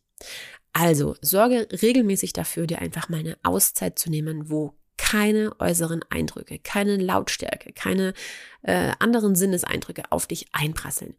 Also 0.72 1.16
sorge 1.22 1.68
regelmäßig 1.84 2.34
dafür, 2.34 2.66
dir 2.66 2.80
einfach 2.80 3.10
mal 3.10 3.20
eine 3.20 3.38
Auszeit 3.44 4.00
zu 4.00 4.10
nehmen, 4.10 4.50
wo 4.50 4.74
keine 4.98 5.60
äußeren 5.60 6.02
Eindrücke, 6.10 6.60
keine 6.60 6.98
Lautstärke, 6.98 7.74
keine 7.74 8.14
äh, 8.62 8.92
anderen 9.00 9.36
Sinneseindrücke 9.36 10.04
auf 10.12 10.28
dich 10.28 10.48
einprasseln. 10.54 11.16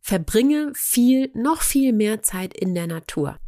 Verbringe 0.00 0.72
viel, 0.74 1.30
noch 1.34 1.62
viel 1.62 1.92
mehr 1.92 2.22
Zeit 2.22 2.54
in 2.54 2.74
der 2.74 2.86
Natur. 2.86 3.38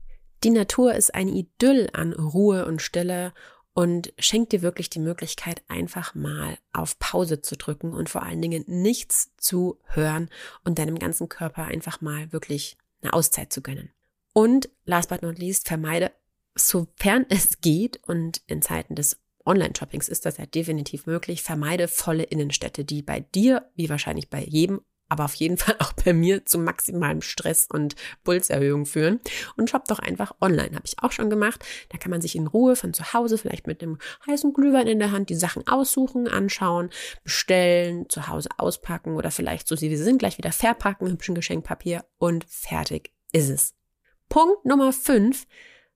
Die 0.44 0.50
Natur 0.50 0.94
ist 0.94 1.14
ein 1.14 1.28
Idyll 1.28 1.90
an 1.92 2.12
Ruhe 2.12 2.66
und 2.66 2.80
Stille 2.80 3.32
und 3.74 4.14
schenkt 4.18 4.52
dir 4.52 4.62
wirklich 4.62 4.88
die 4.88 5.00
Möglichkeit, 5.00 5.62
einfach 5.68 6.14
mal 6.14 6.56
auf 6.72 6.98
Pause 6.98 7.42
zu 7.42 7.56
drücken 7.56 7.92
und 7.92 8.08
vor 8.08 8.22
allen 8.22 8.40
Dingen 8.40 8.64
nichts 8.66 9.32
zu 9.36 9.78
hören 9.84 10.30
und 10.64 10.78
deinem 10.78 10.98
ganzen 10.98 11.28
Körper 11.28 11.64
einfach 11.64 12.00
mal 12.00 12.32
wirklich 12.32 12.78
eine 13.02 13.12
Auszeit 13.12 13.52
zu 13.52 13.60
gönnen. 13.60 13.90
Und 14.32 14.70
last 14.86 15.10
but 15.10 15.20
not 15.20 15.38
least, 15.38 15.68
vermeide, 15.68 16.10
sofern 16.54 17.26
es 17.28 17.60
geht 17.60 18.00
und 18.06 18.40
in 18.46 18.62
Zeiten 18.62 18.94
des 18.94 19.18
Online-Shoppings 19.46 20.08
ist 20.08 20.26
das 20.26 20.38
ja 20.38 20.46
definitiv 20.46 21.06
möglich, 21.06 21.42
vermeide 21.42 21.88
volle 21.88 22.24
Innenstädte, 22.24 22.84
die 22.84 23.02
bei 23.02 23.20
dir, 23.20 23.70
wie 23.74 23.88
wahrscheinlich 23.88 24.28
bei 24.28 24.42
jedem, 24.42 24.80
aber 25.08 25.24
auf 25.24 25.34
jeden 25.34 25.56
Fall 25.58 25.76
auch 25.78 25.92
bei 25.92 26.12
mir 26.12 26.44
zu 26.44 26.58
maximalem 26.58 27.22
Stress 27.22 27.68
und 27.70 27.94
Pulserhöhung 28.24 28.86
führen. 28.86 29.20
Und 29.56 29.70
shop 29.70 29.86
doch 29.86 29.98
einfach 29.98 30.34
online, 30.40 30.74
habe 30.74 30.84
ich 30.84 30.96
auch 31.02 31.12
schon 31.12 31.30
gemacht. 31.30 31.64
Da 31.90 31.98
kann 31.98 32.10
man 32.10 32.20
sich 32.20 32.36
in 32.36 32.46
Ruhe 32.46 32.76
von 32.76 32.92
zu 32.92 33.12
Hause, 33.12 33.38
vielleicht 33.38 33.66
mit 33.66 33.82
einem 33.82 33.98
heißen 34.26 34.52
Glühwein 34.52 34.86
in 34.86 34.98
der 34.98 35.12
Hand, 35.12 35.30
die 35.30 35.34
Sachen 35.34 35.66
aussuchen, 35.66 36.28
anschauen, 36.28 36.90
bestellen, 37.24 38.08
zu 38.08 38.28
Hause 38.28 38.48
auspacken 38.58 39.14
oder 39.14 39.30
vielleicht 39.30 39.68
so 39.68 39.80
wie 39.80 39.96
sie 39.96 40.02
sind, 40.02 40.18
gleich 40.18 40.38
wieder 40.38 40.52
verpacken, 40.52 41.08
hübschen 41.08 41.34
Geschenkpapier 41.34 42.04
und 42.18 42.44
fertig 42.48 43.12
ist 43.32 43.50
es. 43.50 43.74
Punkt 44.28 44.64
Nummer 44.64 44.92
5, 44.92 45.46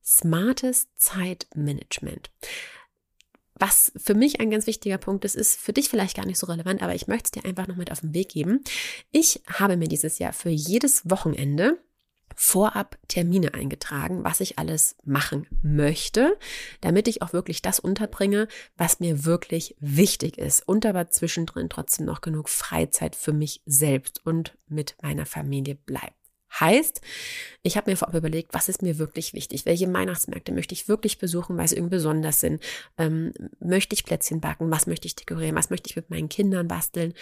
smartes 0.02 0.88
Zeitmanagement. 0.97 2.30
Was 3.61 3.93
für 3.95 4.14
mich 4.14 4.40
ein 4.40 4.50
ganz 4.50 4.67
wichtiger 4.67 4.97
Punkt 4.97 5.26
ist, 5.26 5.37
ist 5.37 5.61
für 5.61 5.75
dich 5.75 5.90
vielleicht 5.90 6.17
gar 6.17 6.25
nicht 6.25 6.38
so 6.38 6.47
relevant, 6.47 6.83
aber 6.83 6.95
ich 6.95 7.09
möchte 7.09 7.26
es 7.26 7.31
dir 7.31 7.45
einfach 7.47 7.69
noch 7.69 7.76
mit 7.76 7.93
auf 7.93 8.00
den 8.00 8.14
Weg 8.14 8.31
geben. 8.31 8.64
Ich 9.12 9.43
habe 9.47 9.76
mir 9.76 9.87
dieses 9.87 10.19
Jahr 10.19 10.33
für 10.33 10.49
jedes 10.49 11.09
Wochenende 11.11 11.79
vorab 12.35 12.97
Termine 13.09 13.52
eingetragen, 13.52 14.25
was 14.25 14.40
ich 14.40 14.59
alles 14.59 14.97
machen 15.05 15.47
möchte, 15.61 16.38
damit 16.81 17.07
ich 17.07 17.21
auch 17.21 17.35
wirklich 17.35 17.61
das 17.61 17.81
unterbringe, 17.81 18.49
was 18.79 18.99
mir 18.99 19.26
wirklich 19.26 19.76
wichtig 19.79 20.38
ist 20.38 20.67
und 20.67 20.87
aber 20.87 21.11
zwischendrin 21.11 21.69
trotzdem 21.69 22.07
noch 22.07 22.23
genug 22.23 22.49
Freizeit 22.49 23.14
für 23.14 23.35
mich 23.35 23.61
selbst 23.67 24.25
und 24.25 24.57
mit 24.69 24.97
meiner 25.02 25.26
Familie 25.26 25.75
bleibt. 25.75 26.20
Heißt, 26.59 27.00
ich 27.62 27.76
habe 27.76 27.90
mir 27.90 27.97
vorab 27.97 28.14
überlegt, 28.14 28.54
was 28.54 28.69
ist 28.69 28.83
mir 28.83 28.99
wirklich 28.99 29.35
wichtig? 29.35 29.66
Welche 29.66 29.92
Weihnachtsmärkte 29.92 30.52
möchte 30.52 30.75
ich 30.75 30.88
wirklich 30.88 31.19
besuchen, 31.19 31.57
weil 31.57 31.69
sie 31.69 31.76
irgendwie 31.76 31.97
besonders 31.97 32.40
sind? 32.40 32.62
Ähm, 32.99 33.33
möchte 33.61 33.95
ich 33.95 34.04
Plätzchen 34.04 34.40
backen? 34.40 34.71
Was 34.71 34.87
möchte 34.87 35.07
ich 35.07 35.16
dekorieren? 35.16 35.57
Was 35.57 35.71
möchte 35.71 35.88
ich 35.88 35.97
mit 35.97 36.11
meinen 36.11 36.28
Kindern 36.28 36.69
basteln? 36.69 37.14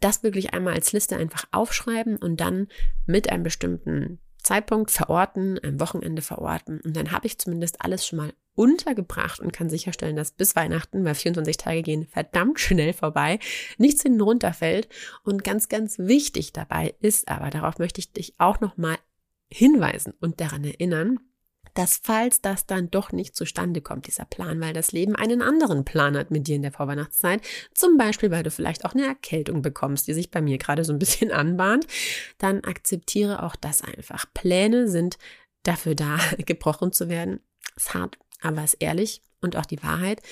Das 0.00 0.22
wirklich 0.22 0.52
einmal 0.52 0.74
als 0.74 0.92
Liste 0.92 1.16
einfach 1.16 1.44
aufschreiben 1.52 2.16
und 2.16 2.40
dann 2.40 2.68
mit 3.06 3.30
einem 3.30 3.44
bestimmten 3.44 4.18
Zeitpunkt 4.46 4.92
verorten, 4.92 5.58
ein 5.58 5.80
Wochenende 5.80 6.22
verorten. 6.22 6.80
Und 6.80 6.96
dann 6.96 7.10
habe 7.10 7.26
ich 7.26 7.38
zumindest 7.38 7.82
alles 7.82 8.06
schon 8.06 8.18
mal 8.18 8.32
untergebracht 8.54 9.40
und 9.40 9.52
kann 9.52 9.68
sicherstellen, 9.68 10.14
dass 10.14 10.30
bis 10.30 10.54
Weihnachten, 10.54 11.04
weil 11.04 11.16
24 11.16 11.56
Tage 11.56 11.82
gehen 11.82 12.06
verdammt 12.06 12.60
schnell 12.60 12.92
vorbei, 12.92 13.40
nichts 13.76 14.02
hinten 14.02 14.20
runterfällt. 14.20 14.88
Und 15.24 15.42
ganz, 15.42 15.68
ganz 15.68 15.98
wichtig 15.98 16.52
dabei 16.52 16.94
ist 17.00 17.28
aber, 17.28 17.50
darauf 17.50 17.78
möchte 17.78 17.98
ich 17.98 18.12
dich 18.12 18.34
auch 18.38 18.60
nochmal 18.60 18.96
hinweisen 19.52 20.14
und 20.20 20.40
daran 20.40 20.62
erinnern, 20.62 21.18
dass 21.76 22.00
falls 22.02 22.40
das 22.40 22.66
dann 22.66 22.90
doch 22.90 23.12
nicht 23.12 23.36
zustande 23.36 23.82
kommt, 23.82 24.06
dieser 24.06 24.24
Plan, 24.24 24.60
weil 24.60 24.72
das 24.72 24.92
Leben 24.92 25.14
einen 25.14 25.42
anderen 25.42 25.84
Plan 25.84 26.16
hat 26.16 26.30
mit 26.30 26.46
dir 26.46 26.56
in 26.56 26.62
der 26.62 26.72
Vorweihnachtszeit, 26.72 27.42
zum 27.74 27.98
Beispiel, 27.98 28.30
weil 28.30 28.42
du 28.42 28.50
vielleicht 28.50 28.84
auch 28.86 28.94
eine 28.94 29.06
Erkältung 29.06 29.60
bekommst, 29.60 30.08
die 30.08 30.14
sich 30.14 30.30
bei 30.30 30.40
mir 30.40 30.56
gerade 30.56 30.84
so 30.84 30.92
ein 30.92 30.98
bisschen 30.98 31.30
anbahnt, 31.32 31.86
dann 32.38 32.64
akzeptiere 32.64 33.42
auch 33.42 33.56
das 33.56 33.82
einfach. 33.82 34.24
Pläne 34.32 34.88
sind 34.88 35.18
dafür 35.62 35.94
da, 35.94 36.18
gebrochen 36.38 36.92
zu 36.92 37.08
werden. 37.08 37.40
Ist 37.76 37.92
hart, 37.92 38.18
aber 38.40 38.64
ist 38.64 38.78
ehrlich 38.80 39.20
und 39.42 39.56
auch 39.56 39.66
die 39.66 39.82
Wahrheit. 39.82 40.22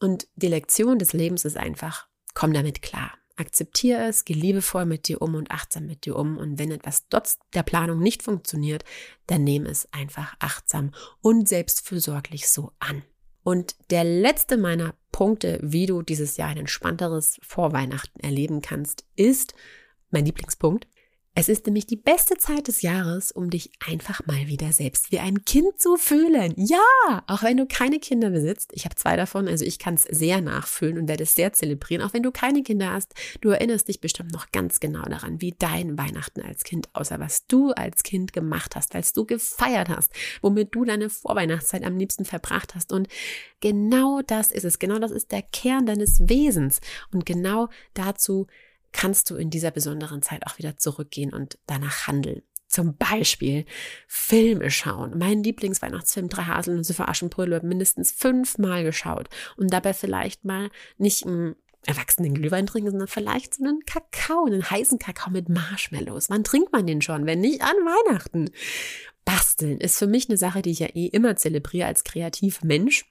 Und 0.00 0.28
die 0.36 0.48
Lektion 0.48 1.00
des 1.00 1.12
Lebens 1.12 1.44
ist 1.44 1.56
einfach, 1.56 2.06
komm 2.34 2.52
damit 2.52 2.80
klar. 2.80 3.12
Akzeptiere 3.36 4.06
es, 4.06 4.24
geh 4.24 4.32
liebevoll 4.32 4.86
mit 4.86 5.08
dir 5.08 5.20
um 5.20 5.34
und 5.34 5.50
achtsam 5.50 5.86
mit 5.86 6.06
dir 6.06 6.16
um. 6.16 6.38
Und 6.38 6.58
wenn 6.58 6.70
etwas 6.70 7.06
trotz 7.08 7.38
der 7.54 7.62
Planung 7.62 8.00
nicht 8.00 8.22
funktioniert, 8.22 8.84
dann 9.26 9.44
nehme 9.44 9.68
es 9.68 9.92
einfach 9.92 10.34
achtsam 10.38 10.92
und 11.20 11.48
selbstfürsorglich 11.48 12.48
so 12.48 12.72
an. 12.78 13.02
Und 13.42 13.76
der 13.90 14.04
letzte 14.04 14.56
meiner 14.56 14.94
Punkte, 15.12 15.60
wie 15.62 15.86
du 15.86 16.02
dieses 16.02 16.36
Jahr 16.36 16.48
ein 16.48 16.56
entspannteres 16.56 17.38
Vorweihnachten 17.42 18.18
erleben 18.20 18.60
kannst, 18.60 19.04
ist 19.14 19.54
mein 20.10 20.24
Lieblingspunkt. 20.24 20.88
Es 21.38 21.50
ist 21.50 21.66
nämlich 21.66 21.84
die 21.84 21.96
beste 21.96 22.38
Zeit 22.38 22.66
des 22.66 22.80
Jahres, 22.80 23.30
um 23.30 23.50
dich 23.50 23.70
einfach 23.86 24.24
mal 24.24 24.46
wieder 24.46 24.72
selbst 24.72 25.12
wie 25.12 25.18
ein 25.18 25.44
Kind 25.44 25.78
zu 25.78 25.98
fühlen. 25.98 26.54
Ja, 26.56 26.78
auch 27.26 27.42
wenn 27.42 27.58
du 27.58 27.66
keine 27.66 27.98
Kinder 27.98 28.30
besitzt. 28.30 28.70
Ich 28.72 28.86
habe 28.86 28.94
zwei 28.94 29.16
davon, 29.16 29.46
also 29.46 29.62
ich 29.62 29.78
kann 29.78 29.96
es 29.96 30.04
sehr 30.04 30.40
nachfühlen 30.40 30.96
und 30.96 31.08
werde 31.08 31.24
es 31.24 31.34
sehr 31.34 31.52
zelebrieren. 31.52 32.02
Auch 32.02 32.14
wenn 32.14 32.22
du 32.22 32.32
keine 32.32 32.62
Kinder 32.62 32.90
hast, 32.90 33.12
du 33.42 33.50
erinnerst 33.50 33.88
dich 33.88 34.00
bestimmt 34.00 34.32
noch 34.32 34.50
ganz 34.50 34.80
genau 34.80 35.02
daran, 35.02 35.42
wie 35.42 35.54
dein 35.58 35.98
Weihnachten 35.98 36.40
als 36.40 36.64
Kind 36.64 36.88
aussah, 36.94 37.20
was 37.20 37.46
du 37.46 37.70
als 37.72 38.02
Kind 38.02 38.32
gemacht 38.32 38.74
hast, 38.74 38.94
als 38.94 39.12
du 39.12 39.26
gefeiert 39.26 39.90
hast, 39.90 40.14
womit 40.40 40.74
du 40.74 40.86
deine 40.86 41.10
Vorweihnachtszeit 41.10 41.84
am 41.84 41.98
liebsten 41.98 42.24
verbracht 42.24 42.74
hast. 42.74 42.94
Und 42.94 43.08
genau 43.60 44.22
das 44.26 44.50
ist 44.50 44.64
es. 44.64 44.78
Genau 44.78 44.98
das 44.98 45.10
ist 45.10 45.32
der 45.32 45.42
Kern 45.42 45.84
deines 45.84 46.30
Wesens. 46.30 46.80
Und 47.12 47.26
genau 47.26 47.68
dazu 47.92 48.46
kannst 48.92 49.30
du 49.30 49.36
in 49.36 49.50
dieser 49.50 49.70
besonderen 49.70 50.22
Zeit 50.22 50.46
auch 50.46 50.58
wieder 50.58 50.76
zurückgehen 50.76 51.32
und 51.32 51.58
danach 51.66 52.06
handeln. 52.06 52.42
Zum 52.68 52.96
Beispiel 52.96 53.64
Filme 54.08 54.70
schauen. 54.70 55.16
Mein 55.16 55.42
Lieblingsweihnachtsfilm 55.42 56.28
Drei 56.28 56.42
Haselnüsse 56.42 56.94
für 56.94 57.06
Aschenbrödel 57.06 57.52
wird 57.52 57.64
mindestens 57.64 58.10
fünfmal 58.10 58.82
geschaut 58.82 59.28
und 59.56 59.72
dabei 59.72 59.94
vielleicht 59.94 60.44
mal 60.44 60.70
nicht 60.98 61.24
einen 61.24 61.54
erwachsenen 61.86 62.34
Glühwein 62.34 62.66
trinken, 62.66 62.90
sondern 62.90 63.08
vielleicht 63.08 63.54
so 63.54 63.64
einen 63.64 63.80
Kakao, 63.86 64.44
einen 64.44 64.68
heißen 64.68 64.98
Kakao 64.98 65.30
mit 65.30 65.48
Marshmallows. 65.48 66.28
Wann 66.28 66.42
trinkt 66.42 66.72
man 66.72 66.86
den 66.86 67.00
schon, 67.00 67.26
wenn 67.26 67.40
nicht 67.40 67.62
an 67.62 67.76
Weihnachten? 67.76 68.50
Basteln 69.24 69.80
ist 69.80 69.98
für 69.98 70.06
mich 70.06 70.28
eine 70.28 70.36
Sache, 70.36 70.62
die 70.62 70.70
ich 70.70 70.80
ja 70.80 70.88
eh 70.88 71.06
immer 71.06 71.36
zelebriere 71.36 71.86
als 71.86 72.04
kreativer 72.04 72.66
Mensch 72.66 73.04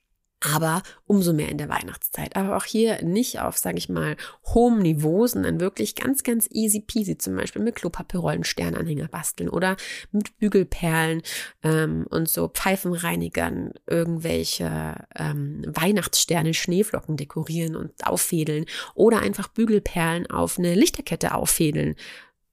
aber 0.53 0.83
umso 1.05 1.33
mehr 1.33 1.49
in 1.49 1.57
der 1.57 1.69
Weihnachtszeit. 1.69 2.35
Aber 2.35 2.57
auch 2.57 2.65
hier 2.65 3.03
nicht 3.03 3.39
auf, 3.39 3.57
sage 3.57 3.77
ich 3.77 3.89
mal, 3.89 4.15
hohem 4.45 4.79
Niveau, 4.79 5.25
sondern 5.27 5.59
wirklich 5.59 5.95
ganz, 5.95 6.23
ganz 6.23 6.47
easy 6.51 6.81
peasy, 6.81 7.17
zum 7.17 7.35
Beispiel 7.35 7.61
mit 7.61 7.75
Klopapierrollen 7.75 8.43
Sternanhänger 8.43 9.07
basteln 9.07 9.49
oder 9.49 9.75
mit 10.11 10.37
Bügelperlen 10.37 11.21
ähm, 11.63 12.05
und 12.09 12.29
so 12.29 12.47
Pfeifenreinigern 12.47 13.73
irgendwelche 13.87 15.07
ähm, 15.15 15.63
Weihnachtssterne, 15.67 16.53
Schneeflocken 16.53 17.17
dekorieren 17.17 17.75
und 17.75 17.91
auffädeln 18.05 18.65
oder 18.93 19.19
einfach 19.19 19.47
Bügelperlen 19.47 20.29
auf 20.29 20.57
eine 20.57 20.75
Lichterkette 20.75 21.33
auffädeln 21.33 21.95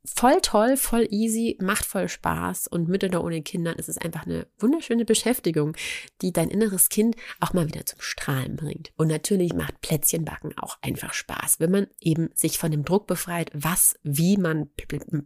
voll 0.04 0.40
toll, 0.42 0.76
voll 0.76 1.06
easy, 1.10 1.56
macht 1.60 1.84
voll 1.84 2.08
Spaß 2.08 2.66
und 2.66 2.88
mit 2.88 3.04
oder 3.04 3.22
ohne 3.22 3.42
Kindern 3.42 3.76
ist 3.76 3.88
es 3.88 3.98
einfach 3.98 4.26
eine 4.26 4.46
wunderschöne 4.58 5.04
Beschäftigung, 5.04 5.76
die 6.20 6.32
dein 6.32 6.50
inneres 6.50 6.88
Kind 6.88 7.16
auch 7.40 7.52
mal 7.52 7.68
wieder 7.68 7.86
zum 7.86 8.00
Strahlen 8.00 8.56
bringt. 8.56 8.92
Und 8.96 9.08
natürlich 9.08 9.52
macht 9.54 9.80
Plätzchenbacken 9.80 10.58
auch 10.58 10.78
einfach 10.82 11.12
Spaß, 11.12 11.60
wenn 11.60 11.70
man 11.70 11.86
eben 12.00 12.30
sich 12.34 12.58
von 12.58 12.70
dem 12.70 12.84
Druck 12.84 13.06
befreit, 13.06 13.50
was, 13.54 13.94
wie 14.02 14.36
man 14.36 14.70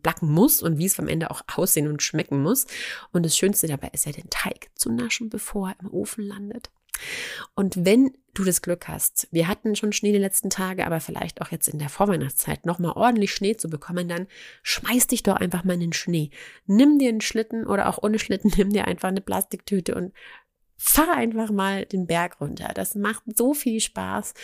backen 0.03 0.31
muss 0.31 0.63
und 0.63 0.79
wie 0.79 0.87
es 0.87 0.99
am 0.99 1.09
Ende 1.09 1.31
auch 1.31 1.43
aussehen 1.55 1.89
und 1.89 2.03
schmecken 2.03 2.43
muss. 2.43 2.67
Und 3.13 3.25
das 3.25 3.37
Schönste 3.37 3.67
dabei 3.67 3.89
ist 3.93 4.05
ja 4.05 4.13
den 4.13 4.31
Teig 4.31 4.71
zu 4.75 4.93
naschen, 4.93 5.31
bevor 5.31 5.71
er 5.71 5.81
im 5.81 5.93
Ofen 5.93 6.25
landet. 6.25 6.71
Und 7.55 7.85
wenn 7.85 8.13
du 8.39 8.45
das 8.45 8.63
Glück 8.63 8.89
hast, 8.89 9.29
wir 9.31 9.49
hatten 9.49 9.77
schon 9.77 9.93
Schnee 9.93 10.13
die 10.13 10.19
letzten 10.19 10.51
Tage, 10.51 10.87
aber 10.87 11.01
vielleicht 11.01 11.41
auch 11.41 11.51
jetzt 11.51 11.69
in 11.69 11.79
der 11.79 11.89
Vorweihnachtszeit 11.89 12.67
nochmal 12.67 12.93
ordentlich 12.93 13.33
Schnee 13.33 13.57
zu 13.57 13.69
bekommen, 13.69 14.09
dann 14.09 14.27
schmeiß 14.63 15.07
dich 15.07 15.23
doch 15.23 15.37
einfach 15.37 15.65
mal 15.65 15.75
in 15.75 15.81
den 15.81 15.93
Schnee. 15.93 16.31
Nimm 16.67 16.99
dir 16.99 17.09
einen 17.09 17.21
Schlitten 17.21 17.67
oder 17.67 17.89
auch 17.89 18.03
ohne 18.03 18.19
Schlitten, 18.19 18.53
nimm 18.57 18.71
dir 18.71 18.87
einfach 18.87 19.09
eine 19.09 19.21
Plastiktüte 19.21 19.95
und 19.95 20.13
fahr 20.77 21.15
einfach 21.17 21.51
mal 21.51 21.87
den 21.87 22.07
Berg 22.07 22.41
runter. 22.41 22.73
Das 22.75 22.95
macht 22.95 23.23
so 23.35 23.55
viel 23.55 23.81
Spaß 23.81 24.35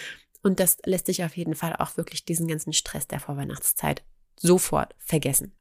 und 0.43 0.61
das 0.61 0.79
lässt 0.85 1.07
sich 1.07 1.25
auf 1.25 1.37
jeden 1.37 1.55
Fall 1.55 1.77
auch 1.77 1.97
wirklich 1.97 2.25
diesen 2.25 2.49
ganzen 2.49 2.73
Stress 2.73 3.07
der 3.07 3.21
Vorweihnachtszeit 3.21 4.03
sofort 4.37 4.95
vergessen. 4.99 5.53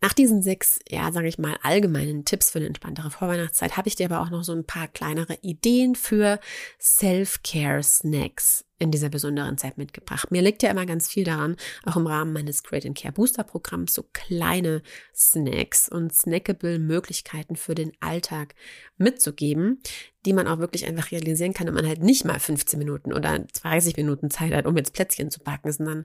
Nach 0.00 0.12
diesen 0.12 0.42
sechs, 0.42 0.78
ja, 0.88 1.10
sage 1.10 1.28
ich 1.28 1.38
mal, 1.38 1.56
allgemeinen 1.62 2.24
Tipps 2.24 2.50
für 2.50 2.58
eine 2.58 2.66
entspanntere 2.66 3.10
Vorweihnachtszeit 3.10 3.76
habe 3.76 3.88
ich 3.88 3.96
dir 3.96 4.06
aber 4.06 4.20
auch 4.20 4.30
noch 4.30 4.44
so 4.44 4.52
ein 4.52 4.66
paar 4.66 4.88
kleinere 4.88 5.38
Ideen 5.42 5.94
für 5.94 6.38
Self-Care-Snacks 6.78 8.64
in 8.78 8.90
dieser 8.90 9.08
besonderen 9.08 9.56
Zeit 9.56 9.78
mitgebracht. 9.78 10.30
Mir 10.30 10.42
liegt 10.42 10.62
ja 10.62 10.70
immer 10.70 10.84
ganz 10.84 11.08
viel 11.08 11.24
daran, 11.24 11.56
auch 11.84 11.96
im 11.96 12.06
Rahmen 12.06 12.32
meines 12.34 12.62
Great 12.62 12.84
and 12.84 12.96
Care 12.96 13.12
Booster 13.12 13.42
Programms 13.42 13.94
so 13.94 14.04
kleine 14.12 14.82
Snacks 15.14 15.88
und 15.88 16.14
snackable 16.14 16.78
Möglichkeiten 16.78 17.56
für 17.56 17.74
den 17.74 17.92
Alltag 18.00 18.54
mitzugeben, 18.98 19.80
die 20.26 20.34
man 20.34 20.46
auch 20.46 20.58
wirklich 20.58 20.84
einfach 20.86 21.10
realisieren 21.10 21.54
kann, 21.54 21.68
wenn 21.68 21.74
man 21.74 21.86
halt 21.86 22.02
nicht 22.02 22.26
mal 22.26 22.38
15 22.38 22.78
Minuten 22.78 23.14
oder 23.14 23.38
30 23.38 23.96
Minuten 23.96 24.30
Zeit 24.30 24.52
hat, 24.52 24.66
um 24.66 24.76
jetzt 24.76 24.92
Plätzchen 24.92 25.30
zu 25.30 25.40
backen, 25.40 25.72
sondern 25.72 26.04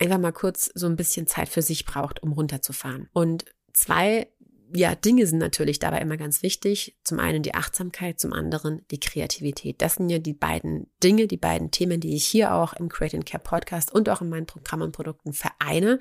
einfach 0.00 0.18
mal 0.18 0.32
kurz 0.32 0.70
so 0.74 0.86
ein 0.86 0.96
bisschen 0.96 1.26
Zeit 1.26 1.48
für 1.48 1.62
sich 1.62 1.84
braucht, 1.84 2.22
um 2.22 2.32
runterzufahren. 2.32 3.08
Und 3.12 3.44
zwei 3.72 4.28
ja, 4.74 4.94
Dinge 4.94 5.26
sind 5.26 5.38
natürlich 5.38 5.78
dabei 5.78 5.98
immer 5.98 6.16
ganz 6.16 6.42
wichtig. 6.42 6.96
Zum 7.02 7.18
einen 7.18 7.42
die 7.42 7.54
Achtsamkeit, 7.54 8.20
zum 8.20 8.32
anderen 8.32 8.82
die 8.90 9.00
Kreativität. 9.00 9.82
Das 9.82 9.94
sind 9.94 10.10
ja 10.10 10.18
die 10.18 10.32
beiden 10.32 10.88
Dinge, 11.02 11.26
die 11.26 11.36
beiden 11.36 11.70
Themen, 11.70 12.00
die 12.00 12.14
ich 12.14 12.24
hier 12.24 12.54
auch 12.54 12.72
im 12.74 12.88
Create 12.88 13.14
and 13.14 13.26
Care 13.26 13.42
Podcast 13.42 13.92
und 13.92 14.08
auch 14.08 14.20
in 14.20 14.28
meinen 14.28 14.46
Programmen 14.46 14.82
und 14.82 14.92
Produkten 14.92 15.32
vereine, 15.32 15.98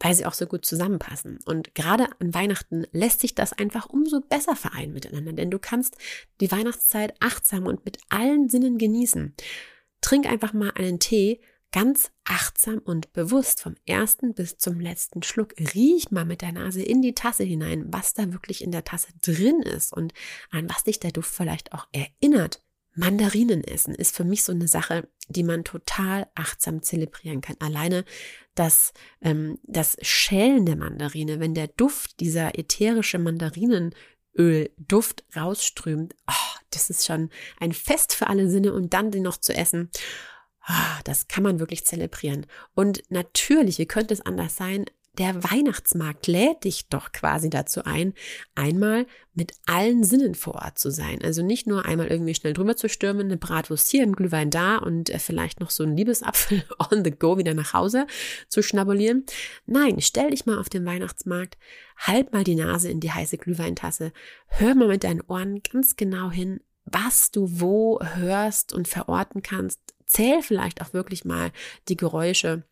weil 0.00 0.14
sie 0.14 0.26
auch 0.26 0.34
so 0.34 0.46
gut 0.46 0.64
zusammenpassen. 0.64 1.40
Und 1.44 1.74
gerade 1.74 2.06
an 2.20 2.34
Weihnachten 2.34 2.86
lässt 2.92 3.20
sich 3.20 3.34
das 3.34 3.52
einfach 3.52 3.86
umso 3.86 4.20
besser 4.20 4.54
vereinen 4.54 4.92
miteinander, 4.92 5.32
denn 5.32 5.50
du 5.50 5.58
kannst 5.58 5.96
die 6.40 6.52
Weihnachtszeit 6.52 7.14
achtsam 7.20 7.66
und 7.66 7.84
mit 7.84 7.98
allen 8.10 8.48
Sinnen 8.48 8.78
genießen. 8.78 9.34
Trink 10.00 10.26
einfach 10.26 10.52
mal 10.52 10.70
einen 10.76 11.00
Tee 11.00 11.40
ganz 11.72 12.10
achtsam 12.24 12.78
und 12.78 13.12
bewusst 13.12 13.60
vom 13.60 13.74
ersten 13.86 14.34
bis 14.34 14.58
zum 14.58 14.80
letzten 14.80 15.22
Schluck. 15.22 15.54
Riech 15.74 16.10
mal 16.10 16.24
mit 16.24 16.42
der 16.42 16.52
Nase 16.52 16.82
in 16.82 17.02
die 17.02 17.14
Tasse 17.14 17.44
hinein, 17.44 17.86
was 17.88 18.14
da 18.14 18.32
wirklich 18.32 18.64
in 18.64 18.72
der 18.72 18.84
Tasse 18.84 19.08
drin 19.22 19.62
ist 19.62 19.92
und 19.92 20.14
an 20.50 20.68
was 20.70 20.84
dich 20.84 21.00
der 21.00 21.12
Duft 21.12 21.34
vielleicht 21.34 21.72
auch 21.72 21.86
erinnert. 21.92 22.62
Mandarinen 22.98 23.62
essen 23.62 23.94
ist 23.94 24.16
für 24.16 24.24
mich 24.24 24.42
so 24.42 24.52
eine 24.52 24.66
Sache, 24.66 25.08
die 25.28 25.44
man 25.44 25.62
total 25.62 26.26
achtsam 26.34 26.82
zelebrieren 26.82 27.40
kann. 27.40 27.54
Alleine 27.60 28.04
das, 28.56 28.92
ähm, 29.20 29.60
das 29.62 29.96
Schälen 30.02 30.66
der 30.66 30.74
Mandarine, 30.76 31.38
wenn 31.38 31.54
der 31.54 31.68
Duft, 31.68 32.18
dieser 32.18 32.58
ätherische 32.58 33.20
Mandarinenöl-Duft 33.20 35.24
rausströmt, 35.36 36.16
oh, 36.28 36.58
das 36.70 36.90
ist 36.90 37.06
schon 37.06 37.30
ein 37.60 37.72
Fest 37.72 38.14
für 38.14 38.26
alle 38.26 38.50
Sinne 38.50 38.72
und 38.72 38.92
dann 38.94 39.12
den 39.12 39.22
noch 39.22 39.36
zu 39.36 39.54
essen. 39.54 39.90
Ah, 40.70 41.00
das 41.04 41.28
kann 41.28 41.42
man 41.42 41.60
wirklich 41.60 41.86
zelebrieren. 41.86 42.44
Und 42.74 43.02
natürlich, 43.08 43.78
wie 43.78 43.86
könnte 43.86 44.12
es 44.12 44.20
anders 44.20 44.54
sein, 44.54 44.84
der 45.16 45.42
Weihnachtsmarkt 45.42 46.26
lädt 46.26 46.64
dich 46.64 46.88
doch 46.90 47.10
quasi 47.10 47.48
dazu 47.48 47.84
ein, 47.84 48.12
einmal 48.54 49.06
mit 49.32 49.52
allen 49.64 50.04
Sinnen 50.04 50.34
vor 50.34 50.56
Ort 50.56 50.78
zu 50.78 50.90
sein. 50.90 51.20
Also 51.24 51.42
nicht 51.42 51.66
nur 51.66 51.86
einmal 51.86 52.08
irgendwie 52.08 52.34
schnell 52.34 52.52
drüber 52.52 52.76
zu 52.76 52.90
stürmen, 52.90 53.26
eine 53.26 53.38
Bratwurst 53.38 53.90
hier, 53.90 54.02
ein 54.02 54.14
Glühwein 54.14 54.50
da 54.50 54.76
und 54.76 55.08
äh, 55.08 55.18
vielleicht 55.18 55.58
noch 55.58 55.70
so 55.70 55.84
ein 55.84 55.96
Liebesapfel 55.96 56.62
on 56.92 57.02
the 57.02 57.10
go 57.10 57.38
wieder 57.38 57.54
nach 57.54 57.72
Hause 57.72 58.06
zu 58.48 58.62
schnabulieren. 58.62 59.24
Nein, 59.64 60.02
stell 60.02 60.30
dich 60.30 60.44
mal 60.44 60.58
auf 60.58 60.68
den 60.68 60.84
Weihnachtsmarkt, 60.84 61.56
halt 61.96 62.34
mal 62.34 62.44
die 62.44 62.56
Nase 62.56 62.90
in 62.90 63.00
die 63.00 63.10
heiße 63.10 63.38
Glühweintasse, 63.38 64.12
hör 64.48 64.74
mal 64.74 64.88
mit 64.88 65.02
deinen 65.02 65.22
Ohren 65.22 65.62
ganz 65.62 65.96
genau 65.96 66.30
hin, 66.30 66.60
was 66.84 67.30
du 67.30 67.60
wo 67.60 68.00
hörst 68.02 68.74
und 68.74 68.86
verorten 68.86 69.42
kannst, 69.42 69.80
Zähl 70.08 70.42
vielleicht 70.42 70.82
auch 70.82 70.92
wirklich 70.92 71.24
mal 71.24 71.52
die 71.88 71.96
Geräusche, 71.96 72.64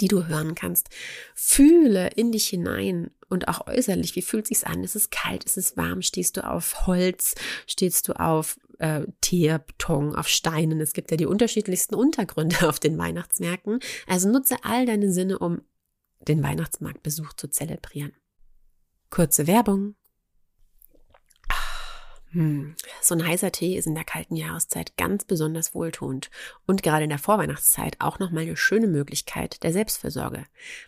die 0.00 0.08
du 0.08 0.26
hören 0.26 0.54
kannst. 0.54 0.88
Fühle 1.34 2.08
in 2.14 2.32
dich 2.32 2.48
hinein 2.48 3.10
und 3.28 3.48
auch 3.48 3.66
äußerlich, 3.66 4.16
wie 4.16 4.22
fühlt 4.22 4.46
sich's 4.46 4.64
an? 4.64 4.84
Ist 4.84 4.96
es 4.96 5.10
kalt? 5.10 5.44
Ist 5.44 5.58
es 5.58 5.76
warm? 5.76 6.02
Stehst 6.02 6.36
du 6.36 6.46
auf 6.46 6.86
Holz? 6.86 7.34
Stehst 7.66 8.08
du 8.08 8.12
auf 8.18 8.58
äh, 8.78 9.02
Teerbeton, 9.20 10.14
auf 10.14 10.28
Steinen? 10.28 10.80
Es 10.80 10.92
gibt 10.92 11.10
ja 11.10 11.16
die 11.16 11.26
unterschiedlichsten 11.26 11.94
Untergründe 11.94 12.56
auf 12.68 12.80
den 12.80 12.96
Weihnachtsmärkten. 12.96 13.80
Also 14.06 14.30
nutze 14.30 14.56
all 14.62 14.86
deine 14.86 15.12
Sinne, 15.12 15.38
um 15.38 15.62
den 16.20 16.42
Weihnachtsmarktbesuch 16.42 17.32
zu 17.34 17.48
zelebrieren. 17.48 18.12
Kurze 19.10 19.46
Werbung. 19.46 19.94
Hm. 22.38 22.76
So 23.02 23.16
ein 23.16 23.26
heißer 23.26 23.50
Tee 23.50 23.76
ist 23.76 23.88
in 23.88 23.96
der 23.96 24.04
kalten 24.04 24.36
Jahreszeit 24.36 24.96
ganz 24.96 25.24
besonders 25.24 25.74
wohltuend 25.74 26.30
und 26.68 26.84
gerade 26.84 27.02
in 27.02 27.10
der 27.10 27.18
Vorweihnachtszeit 27.18 27.96
auch 27.98 28.20
nochmal 28.20 28.44
eine 28.44 28.56
schöne 28.56 28.86
Möglichkeit 28.86 29.60
der 29.64 29.72
Selbstfürsorge, 29.72 30.44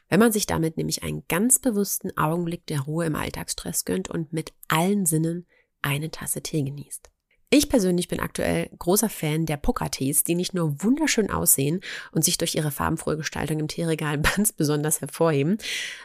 wenn 0.08 0.20
man 0.20 0.30
sich 0.30 0.46
damit 0.46 0.76
nämlich 0.76 1.02
einen 1.02 1.24
ganz 1.26 1.58
bewussten 1.58 2.16
Augenblick 2.16 2.66
der 2.66 2.82
Ruhe 2.82 3.06
im 3.06 3.16
Alltagsstress 3.16 3.84
gönnt 3.84 4.08
und 4.08 4.32
mit 4.32 4.52
allen 4.68 5.06
Sinnen 5.06 5.44
eine 5.82 6.12
Tasse 6.12 6.40
Tee 6.40 6.62
genießt. 6.62 7.10
Ich 7.52 7.68
persönlich 7.68 8.06
bin 8.06 8.20
aktuell 8.20 8.70
großer 8.78 9.08
Fan 9.08 9.44
der 9.44 9.56
Pokertees, 9.56 10.22
die 10.22 10.36
nicht 10.36 10.54
nur 10.54 10.84
wunderschön 10.84 11.32
aussehen 11.32 11.80
und 12.12 12.24
sich 12.24 12.38
durch 12.38 12.54
ihre 12.54 12.70
farbenfrohe 12.70 13.16
Gestaltung 13.16 13.58
im 13.58 13.66
Teeregal 13.66 14.20
ganz 14.36 14.52
besonders 14.52 15.00
hervorheben, 15.00 15.58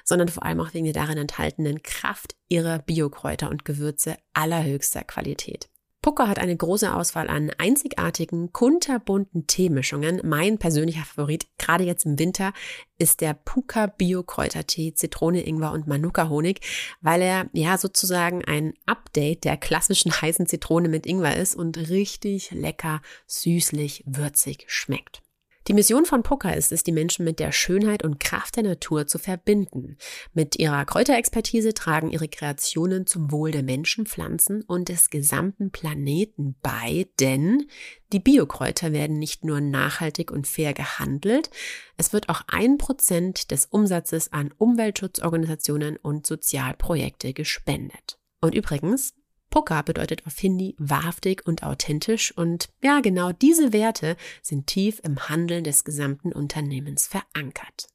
sondern 0.03 0.27
vor 0.27 0.41
allem 0.41 0.60
auch 0.60 0.73
wegen 0.73 0.86
der 0.86 0.93
darin 0.93 1.19
enthaltenen 1.19 1.84
Kraft 1.84 2.36
ihrer 2.49 2.79
Biokräuter 2.79 3.51
und 3.51 3.63
Gewürze 3.63 4.17
allerhöchster 4.34 5.03
Qualität. 5.03 5.69
Pucker 6.06 6.28
hat 6.28 6.38
eine 6.38 6.56
große 6.56 6.94
Auswahl 6.94 7.32
an 7.32 7.52
einzigartigen, 7.58 8.54
kunterbunten 8.54 9.48
Teemischungen. 9.48 10.22
Mein 10.24 10.60
persönlicher 10.60 11.04
Favorit, 11.04 11.48
gerade 11.58 11.84
jetzt 11.84 12.06
im 12.06 12.20
Winter, 12.20 12.54
ist 13.00 13.22
der 13.22 13.34
Puka 13.34 13.88
Bio 13.88 14.22
Kräutertee, 14.22 14.94
Zitrone, 14.94 15.41
Ingwer 15.41 15.72
und 15.72 15.88
Manuka 15.88 16.30
Honig, 16.30 16.60
weil 17.02 17.24
er 17.24 17.50
ja 17.54 17.80
sozusagen 17.80 18.46
ein 18.46 18.76
Update 18.86 19.46
der 19.46 19.58
klassischen 19.58 20.12
heißen 20.22 20.46
Zitrone 20.46 20.89
mit 20.89 21.08
Ingwer 21.08 21.38
ist 21.38 21.56
und 21.56 21.89
richtig 21.89 22.52
lecker, 22.52 23.02
süßlich, 23.26 24.04
würzig 24.06 24.65
schmeckt. 24.68 25.25
Die 25.67 25.73
Mission 25.73 26.06
von 26.06 26.21
Poker 26.21 26.56
ist 26.56 26.71
es, 26.71 26.84
die 26.84 26.91
Menschen 26.91 27.25
mit 27.25 27.39
der 27.39 27.51
Schönheit 27.51 28.04
und 28.04 28.19
Kraft 28.19 28.56
der 28.56 28.63
Natur 28.63 29.08
zu 29.08 29.17
verbinden. 29.17 29.97
Mit 30.32 30.60
ihrer 30.60 30.86
Kräuterexpertise 30.86 31.73
tragen 31.73 32.12
ihre 32.12 32.28
Kreationen 32.28 33.08
zum 33.08 33.32
Wohl 33.32 33.49
der 33.49 33.63
Menschen, 33.63 34.06
Pflanzen 34.06 34.62
und 34.62 34.89
des 34.89 35.10
gesamten 35.10 35.71
Planeten 35.71 36.56
bei, 36.62 37.08
denn 37.19 37.65
die 38.13 38.19
Biokräuter 38.19 38.93
werden 38.93 39.17
nicht 39.17 39.43
nur 39.43 39.60
nachhaltig 39.60 40.30
und 40.30 40.45
fair 40.45 40.75
gehandelt, 40.75 41.49
es 41.97 42.13
wird 42.13 42.30
auch 42.30 42.41
ein 42.47 42.78
Prozent 42.78 43.49
des 43.49 43.65
Umsatzes 43.65 44.32
an 44.32 44.54
Umweltschutzorganisationen 44.56 45.97
und 45.97 46.28
Sozialprojekte 46.28 47.34
gespendet. 47.34 48.19
Und 48.39 48.54
übrigens, 48.54 49.15
Poker 49.56 49.84
bedeutet 49.84 50.28
auf 50.28 50.38
Hindi 50.38 50.76
wahrhaftig 50.78 51.48
und 51.48 51.63
authentisch 51.63 52.38
und 52.38 52.68
ja, 52.84 53.00
genau 53.00 53.32
diese 53.32 53.72
Werte 53.72 54.18
sind 54.41 54.68
tief 54.68 55.00
im 55.02 55.30
Handeln 55.30 55.63
des 55.63 55.86
gesamten 55.86 56.34
Unternehmens 56.34 57.08
verankert. 57.08 57.88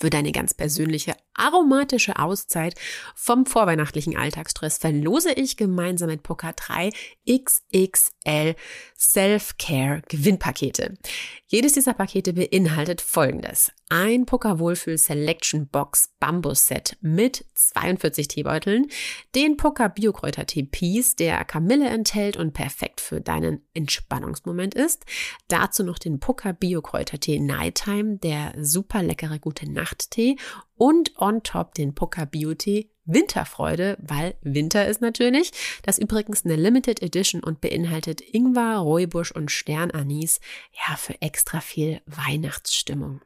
Für 0.00 0.10
deine 0.10 0.32
ganz 0.32 0.54
persönliche 0.54 1.14
aromatische 1.38 2.18
Auszeit 2.18 2.74
vom 3.14 3.46
vorweihnachtlichen 3.46 4.16
Alltagsstress 4.16 4.78
verlose 4.78 5.32
ich 5.32 5.56
gemeinsam 5.56 6.08
mit 6.08 6.22
Poker 6.22 6.52
3 6.52 6.90
XXL 7.30 8.54
Self-Care 8.96 10.02
Gewinnpakete. 10.08 10.94
Jedes 11.46 11.72
dieser 11.72 11.94
Pakete 11.94 12.32
beinhaltet 12.32 13.00
folgendes. 13.00 13.72
Ein 13.88 14.26
Poker 14.26 14.58
Wohlfühl 14.58 14.98
Selection 14.98 15.66
Box 15.68 16.10
Bambus 16.20 16.66
Set 16.66 16.98
mit 17.00 17.46
42 17.54 18.28
Teebeuteln, 18.28 18.88
den 19.34 19.56
Poker 19.56 19.88
Biokräuter 19.88 20.44
Tee 20.44 20.64
Peace, 20.64 21.16
der 21.16 21.42
Kamille 21.46 21.88
enthält 21.88 22.36
und 22.36 22.52
perfekt 22.52 23.00
für 23.00 23.22
deinen 23.22 23.62
Entspannungsmoment 23.72 24.74
ist. 24.74 25.06
Dazu 25.48 25.84
noch 25.84 25.98
den 25.98 26.20
Poker 26.20 26.52
Biokräuter 26.52 27.18
Tee 27.18 27.40
Nighttime, 27.40 28.18
der 28.18 28.52
super 28.60 29.02
leckere 29.02 29.38
gute 29.38 29.70
Nacht 29.70 30.10
Tee 30.10 30.36
und 30.78 31.12
on 31.20 31.42
top 31.42 31.74
den 31.74 31.94
Poker 31.94 32.26
Beauty 32.26 32.90
Winterfreude, 33.08 33.96
weil 34.00 34.34
Winter 34.42 34.86
ist 34.86 35.00
natürlich. 35.00 35.50
Das 35.82 35.98
ist 35.98 36.04
übrigens 36.04 36.44
eine 36.44 36.56
Limited 36.56 37.02
Edition 37.02 37.42
und 37.42 37.60
beinhaltet 37.60 38.20
Ingwer, 38.20 38.76
Räubusch 38.76 39.32
und 39.32 39.50
Sternanis. 39.50 40.40
Ja, 40.86 40.96
für 40.96 41.20
extra 41.20 41.60
viel 41.60 42.00
Weihnachtsstimmung. 42.06 43.22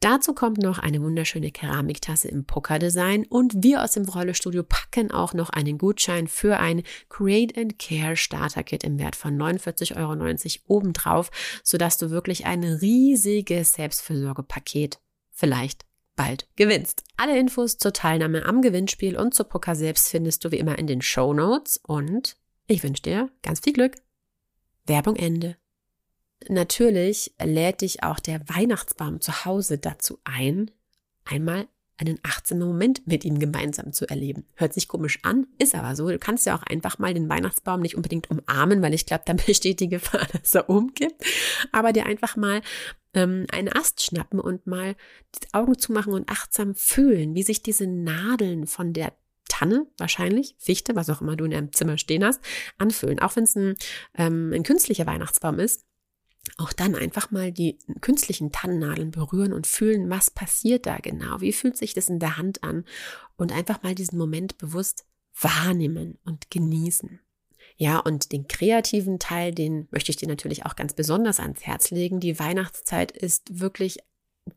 Dazu 0.00 0.34
kommt 0.34 0.58
noch 0.58 0.80
eine 0.80 1.00
wunderschöne 1.00 1.52
Keramiktasse 1.52 2.26
im 2.26 2.44
Poker-Design 2.44 3.24
und 3.28 3.62
wir 3.62 3.84
aus 3.84 3.92
dem 3.92 4.04
Rollestudio 4.04 4.64
packen 4.64 5.12
auch 5.12 5.32
noch 5.32 5.50
einen 5.50 5.78
Gutschein 5.78 6.26
für 6.26 6.58
ein 6.58 6.82
Create 7.08 7.56
and 7.56 7.78
Care 7.78 8.16
Starter 8.16 8.64
Kit 8.64 8.82
im 8.82 8.98
Wert 8.98 9.14
von 9.14 9.40
49,90 9.40 9.96
Euro 9.96 10.76
obendrauf, 10.76 11.30
sodass 11.62 11.98
du 11.98 12.10
wirklich 12.10 12.46
ein 12.46 12.64
riesiges 12.64 13.74
Selbstfürsorgepaket 13.74 14.98
vielleicht 15.30 15.84
bald 16.16 16.48
gewinnst. 16.56 17.04
Alle 17.16 17.38
Infos 17.38 17.78
zur 17.78 17.92
Teilnahme 17.92 18.44
am 18.44 18.62
Gewinnspiel 18.62 19.16
und 19.16 19.34
zur 19.34 19.48
Poker 19.48 19.74
selbst 19.74 20.08
findest 20.08 20.44
du 20.44 20.50
wie 20.50 20.58
immer 20.58 20.78
in 20.78 20.86
den 20.86 21.02
Show 21.02 21.32
Notes 21.32 21.78
und 21.78 22.36
ich 22.66 22.82
wünsche 22.82 23.02
dir 23.02 23.30
ganz 23.42 23.60
viel 23.60 23.72
Glück. 23.72 23.96
Werbung 24.86 25.16
Ende. 25.16 25.56
Natürlich 26.48 27.34
lädt 27.42 27.82
dich 27.82 28.02
auch 28.02 28.18
der 28.18 28.40
Weihnachtsbaum 28.48 29.20
zu 29.20 29.44
Hause 29.44 29.78
dazu 29.78 30.18
ein, 30.24 30.70
einmal 31.24 31.68
einen 31.98 32.18
achtsamen 32.22 32.66
Moment 32.66 33.06
mit 33.06 33.24
ihm 33.24 33.38
gemeinsam 33.38 33.92
zu 33.92 34.08
erleben. 34.08 34.44
Hört 34.54 34.74
sich 34.74 34.88
komisch 34.88 35.20
an, 35.22 35.46
ist 35.58 35.74
aber 35.74 35.94
so. 35.94 36.08
Du 36.08 36.18
kannst 36.18 36.46
ja 36.46 36.56
auch 36.56 36.62
einfach 36.64 36.98
mal 36.98 37.14
den 37.14 37.28
Weihnachtsbaum 37.28 37.80
nicht 37.80 37.96
unbedingt 37.96 38.28
umarmen, 38.30 38.82
weil 38.82 38.94
ich 38.94 39.06
glaube, 39.06 39.22
da 39.26 39.32
besteht 39.46 39.80
die 39.80 39.88
Gefahr, 39.88 40.26
dass 40.32 40.54
er 40.54 40.68
umkippt. 40.68 41.24
Aber 41.70 41.92
dir 41.92 42.06
einfach 42.06 42.36
mal 42.36 42.60
ähm, 43.14 43.46
einen 43.50 43.68
Ast 43.68 44.02
schnappen 44.02 44.40
und 44.40 44.66
mal 44.66 44.96
die 45.34 45.54
Augen 45.54 45.78
zumachen 45.78 46.12
und 46.12 46.28
achtsam 46.28 46.74
fühlen, 46.74 47.34
wie 47.34 47.42
sich 47.42 47.62
diese 47.62 47.86
Nadeln 47.86 48.66
von 48.66 48.92
der 48.92 49.12
Tanne 49.48 49.86
wahrscheinlich, 49.98 50.54
Fichte, 50.58 50.96
was 50.96 51.10
auch 51.10 51.20
immer 51.20 51.36
du 51.36 51.44
in 51.44 51.50
deinem 51.50 51.72
Zimmer 51.72 51.98
stehen 51.98 52.24
hast, 52.24 52.40
anfühlen. 52.78 53.18
Auch 53.18 53.36
wenn 53.36 53.44
es 53.44 53.54
ein, 53.54 53.74
ähm, 54.14 54.52
ein 54.54 54.62
künstlicher 54.62 55.06
Weihnachtsbaum 55.06 55.58
ist, 55.58 55.84
auch 56.56 56.72
dann 56.72 56.94
einfach 56.94 57.30
mal 57.30 57.52
die 57.52 57.78
künstlichen 58.00 58.50
Tannennadeln 58.50 59.10
berühren 59.10 59.52
und 59.52 59.66
fühlen, 59.66 60.10
was 60.10 60.30
passiert 60.30 60.86
da 60.86 60.98
genau, 60.98 61.40
wie 61.40 61.52
fühlt 61.52 61.76
sich 61.76 61.94
das 61.94 62.08
in 62.08 62.18
der 62.18 62.36
Hand 62.36 62.64
an 62.64 62.84
und 63.36 63.52
einfach 63.52 63.82
mal 63.82 63.94
diesen 63.94 64.18
Moment 64.18 64.58
bewusst 64.58 65.04
wahrnehmen 65.40 66.18
und 66.24 66.50
genießen. 66.50 67.20
Ja, 67.82 67.98
und 67.98 68.30
den 68.30 68.46
kreativen 68.46 69.18
Teil, 69.18 69.50
den 69.52 69.88
möchte 69.90 70.10
ich 70.10 70.16
dir 70.16 70.28
natürlich 70.28 70.64
auch 70.64 70.76
ganz 70.76 70.92
besonders 70.92 71.40
ans 71.40 71.62
Herz 71.62 71.90
legen. 71.90 72.20
Die 72.20 72.38
Weihnachtszeit 72.38 73.10
ist 73.10 73.58
wirklich 73.58 73.98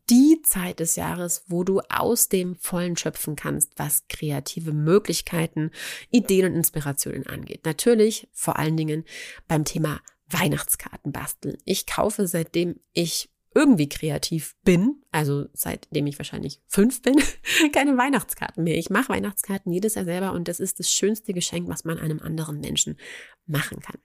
die 0.08 0.40
Zeit 0.42 0.78
des 0.78 0.94
Jahres, 0.94 1.42
wo 1.48 1.64
du 1.64 1.80
aus 1.88 2.28
dem 2.28 2.54
Vollen 2.54 2.96
schöpfen 2.96 3.34
kannst, 3.34 3.72
was 3.80 4.04
kreative 4.08 4.72
Möglichkeiten, 4.72 5.72
Ideen 6.12 6.46
und 6.46 6.54
Inspirationen 6.54 7.26
angeht. 7.26 7.64
Natürlich 7.64 8.28
vor 8.32 8.60
allen 8.60 8.76
Dingen 8.76 9.02
beim 9.48 9.64
Thema 9.64 10.00
Weihnachtskarten 10.28 11.10
basteln. 11.10 11.58
Ich 11.64 11.84
kaufe 11.86 12.28
seitdem 12.28 12.78
ich 12.92 13.28
irgendwie 13.56 13.88
kreativ 13.88 14.54
bin, 14.64 15.02
also 15.12 15.46
seitdem 15.54 16.06
ich 16.06 16.18
wahrscheinlich 16.18 16.60
fünf 16.66 17.00
bin, 17.00 17.16
keine 17.72 17.96
Weihnachtskarten 17.96 18.62
mehr. 18.62 18.76
Ich 18.76 18.90
mache 18.90 19.08
Weihnachtskarten 19.08 19.72
jedes 19.72 19.94
Jahr 19.94 20.04
selber 20.04 20.32
und 20.32 20.46
das 20.46 20.60
ist 20.60 20.78
das 20.78 20.92
schönste 20.92 21.32
Geschenk, 21.32 21.66
was 21.66 21.84
man 21.84 21.98
einem 21.98 22.20
anderen 22.20 22.60
Menschen 22.60 22.98
machen 23.46 23.80
kann. 23.80 23.96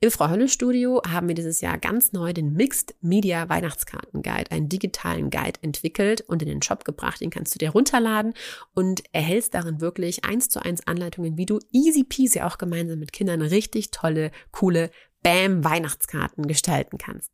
Im 0.00 0.10
Frau 0.10 0.28
Hölle 0.28 0.46
Studio 0.46 1.00
haben 1.08 1.26
wir 1.28 1.34
dieses 1.34 1.62
Jahr 1.62 1.78
ganz 1.78 2.12
neu 2.12 2.34
den 2.34 2.52
Mixed 2.52 2.94
Media 3.00 3.48
Weihnachtskarten 3.48 4.20
Guide, 4.20 4.50
einen 4.50 4.68
digitalen 4.68 5.30
Guide 5.30 5.60
entwickelt 5.62 6.20
und 6.20 6.42
in 6.42 6.48
den 6.48 6.60
Shop 6.60 6.84
gebracht. 6.84 7.22
Den 7.22 7.30
kannst 7.30 7.54
du 7.54 7.58
dir 7.58 7.70
runterladen 7.70 8.34
und 8.74 9.04
erhältst 9.12 9.54
darin 9.54 9.80
wirklich 9.80 10.26
eins 10.26 10.50
zu 10.50 10.62
eins 10.62 10.86
Anleitungen, 10.86 11.38
wie 11.38 11.46
du 11.46 11.60
easy 11.72 12.04
peasy 12.04 12.42
auch 12.42 12.58
gemeinsam 12.58 12.98
mit 12.98 13.14
Kindern 13.14 13.40
richtig 13.40 13.90
tolle, 13.90 14.32
coole 14.50 14.90
Bam 15.22 15.64
Weihnachtskarten 15.64 16.46
gestalten 16.46 16.98
kannst. 16.98 17.30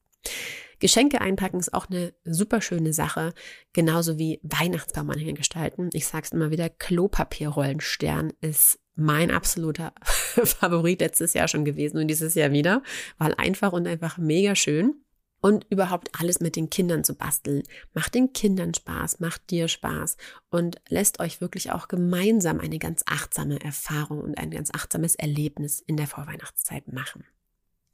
Geschenke 0.81 1.21
einpacken 1.21 1.59
ist 1.59 1.75
auch 1.75 1.88
eine 1.88 2.12
super 2.25 2.61
schöne 2.61 2.93
Sache, 2.93 3.35
genauso 3.73 4.19
wie 4.19 4.41
Weihnachtsbaumanhänger 4.43 5.33
gestalten. 5.33 5.91
Ich 5.93 6.07
sag's 6.07 6.33
immer 6.33 6.51
wieder, 6.51 6.69
Klopapierrollenstern 6.69 8.33
ist 8.41 8.79
mein 8.95 9.31
absoluter 9.31 9.93
Favorit 10.03 11.01
letztes 11.01 11.35
Jahr 11.35 11.49
schon 11.49 11.64
gewesen 11.64 11.99
und 11.99 12.09
dieses 12.09 12.35
Jahr 12.35 12.53
wieder, 12.53 12.83
weil 13.17 13.35
einfach 13.35 13.73
und 13.73 13.87
einfach 13.87 14.19
mega 14.19 14.55
schön. 14.55 15.03
Und 15.41 15.67
überhaupt 15.71 16.09
alles 16.19 16.41
mit 16.41 16.57
den 16.57 16.69
Kindern 16.69 17.05
zu 17.05 17.14
basteln. 17.14 17.62
Macht 17.95 18.17
den 18.17 18.33
Kindern 18.33 18.75
Spaß, 18.75 19.21
macht 19.21 19.51
dir 19.51 19.69
Spaß 19.69 20.17
und 20.51 20.81
lässt 20.88 21.21
euch 21.21 21.41
wirklich 21.41 21.71
auch 21.71 21.87
gemeinsam 21.87 22.59
eine 22.59 22.81
ganz 22.81 23.05
achtsame 23.07 23.61
Erfahrung 23.61 24.19
und 24.19 24.37
ein 24.37 24.51
ganz 24.51 24.71
achtsames 24.75 25.14
Erlebnis 25.14 25.79
in 25.79 25.97
der 25.97 26.09
Vorweihnachtszeit 26.09 26.93
machen. 26.93 27.25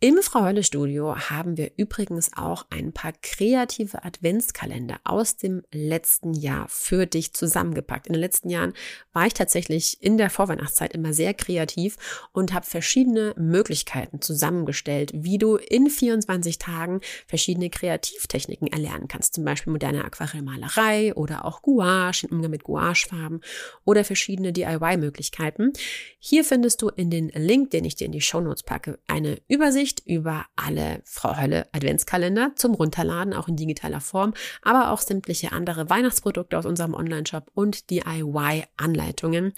Im 0.05 0.21
Frau 0.21 0.45
Hölle 0.45 0.63
Studio 0.63 1.17
haben 1.17 1.57
wir 1.57 1.71
übrigens 1.79 2.33
auch 2.37 2.67
ein 2.69 2.93
paar 2.93 3.15
kreative 3.23 4.05
Adventskalender 4.05 5.01
aus 5.03 5.39
dem 5.39 5.63
letzten 5.73 6.35
Jahr 6.35 6.67
für 6.69 7.07
dich 7.07 7.33
zusammengepackt. 7.33 8.09
In 8.09 8.13
den 8.13 8.21
letzten 8.21 8.51
Jahren 8.51 8.75
war 9.15 9.27
ich 9.27 9.33
tatsächlich 9.33 9.97
in 10.03 10.19
der 10.19 10.29
Vorweihnachtszeit 10.29 10.93
immer 10.93 11.15
sehr 11.15 11.33
kreativ 11.33 11.97
und 12.33 12.53
habe 12.53 12.67
verschiedene 12.67 13.33
Möglichkeiten 13.39 14.21
zusammengestellt, 14.21 15.11
wie 15.15 15.39
du 15.39 15.57
in 15.57 15.89
24 15.89 16.59
Tagen 16.59 17.01
verschiedene 17.27 17.71
Kreativtechniken 17.71 18.69
erlernen 18.69 19.09
kannst. 19.09 19.33
Zum 19.33 19.47
Beispiel 19.47 19.73
moderne 19.73 20.05
Aquarellmalerei 20.05 21.15
oder 21.15 21.47
auch 21.47 21.63
Gouache, 21.63 22.27
im 22.27 22.37
Umgang 22.37 22.51
mit 22.51 22.65
Gouachefarben 22.65 23.41
oder 23.87 24.05
verschiedene 24.05 24.53
DIY-Möglichkeiten. 24.53 25.73
Hier 26.19 26.45
findest 26.45 26.83
du 26.83 26.91
in 26.91 27.09
den 27.09 27.31
Link, 27.31 27.71
den 27.71 27.87
ich 27.87 27.97
dir 27.97 28.05
in 28.05 28.13
die 28.13 28.21
Show 28.21 28.43
Notes 28.43 28.65
packe, 28.65 28.99
eine 29.07 29.39
Übersicht 29.49 29.94
Übersicht 29.95 30.03
über 30.07 30.47
alle 30.57 31.01
Frau 31.05 31.37
Hölle 31.37 31.67
Adventskalender 31.73 32.53
zum 32.57 32.75
Runterladen, 32.75 33.35
auch 33.35 33.49
in 33.49 33.57
digitaler 33.57 34.01
Form, 34.01 34.35
aber 34.63 34.91
auch 34.91 35.01
sämtliche 35.01 35.53
andere 35.53 35.91
Weihnachtsprodukte 35.91 36.59
aus 36.59 36.67
unserem 36.67 36.95
Online-Shop 36.95 37.51
und 37.55 37.91
DIY-Anleitungen, 37.91 39.53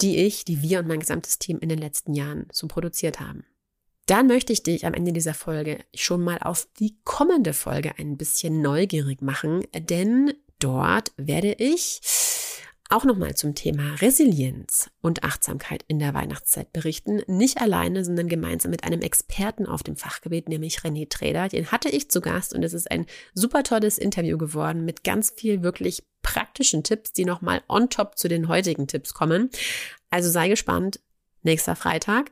die 0.00 0.18
ich, 0.18 0.44
die 0.44 0.62
wir 0.62 0.80
und 0.80 0.88
mein 0.88 1.00
gesamtes 1.00 1.38
Team 1.38 1.58
in 1.60 1.68
den 1.68 1.78
letzten 1.78 2.14
Jahren 2.14 2.46
so 2.52 2.66
produziert 2.66 3.20
haben. 3.20 3.44
Dann 4.06 4.28
möchte 4.28 4.52
ich 4.52 4.62
dich 4.62 4.86
am 4.86 4.94
Ende 4.94 5.12
dieser 5.12 5.34
Folge 5.34 5.78
schon 5.94 6.22
mal 6.22 6.38
auf 6.38 6.68
die 6.78 6.96
kommende 7.02 7.52
Folge 7.52 7.92
ein 7.98 8.16
bisschen 8.16 8.60
neugierig 8.60 9.20
machen, 9.20 9.64
denn 9.74 10.32
dort 10.60 11.12
werde 11.16 11.54
ich 11.54 11.98
auch 12.88 13.04
nochmal 13.04 13.34
zum 13.34 13.54
Thema 13.54 13.94
Resilienz 14.00 14.90
und 15.00 15.24
Achtsamkeit 15.24 15.84
in 15.88 15.98
der 15.98 16.14
Weihnachtszeit 16.14 16.72
berichten. 16.72 17.22
Nicht 17.26 17.60
alleine, 17.60 18.04
sondern 18.04 18.28
gemeinsam 18.28 18.70
mit 18.70 18.84
einem 18.84 19.00
Experten 19.00 19.66
auf 19.66 19.82
dem 19.82 19.96
Fachgebiet, 19.96 20.48
nämlich 20.48 20.78
René 20.78 21.08
Treder. 21.08 21.48
Den 21.48 21.72
hatte 21.72 21.88
ich 21.88 22.10
zu 22.10 22.20
Gast 22.20 22.54
und 22.54 22.62
es 22.62 22.74
ist 22.74 22.90
ein 22.90 23.06
super 23.34 23.62
tolles 23.62 23.98
Interview 23.98 24.38
geworden 24.38 24.84
mit 24.84 25.04
ganz 25.04 25.30
viel 25.30 25.62
wirklich 25.62 26.04
praktischen 26.22 26.84
Tipps, 26.84 27.12
die 27.12 27.24
nochmal 27.24 27.62
on 27.68 27.90
top 27.90 28.18
zu 28.18 28.28
den 28.28 28.48
heutigen 28.48 28.86
Tipps 28.86 29.14
kommen. 29.14 29.50
Also 30.10 30.30
sei 30.30 30.48
gespannt. 30.48 31.00
Nächster 31.42 31.76
Freitag. 31.76 32.30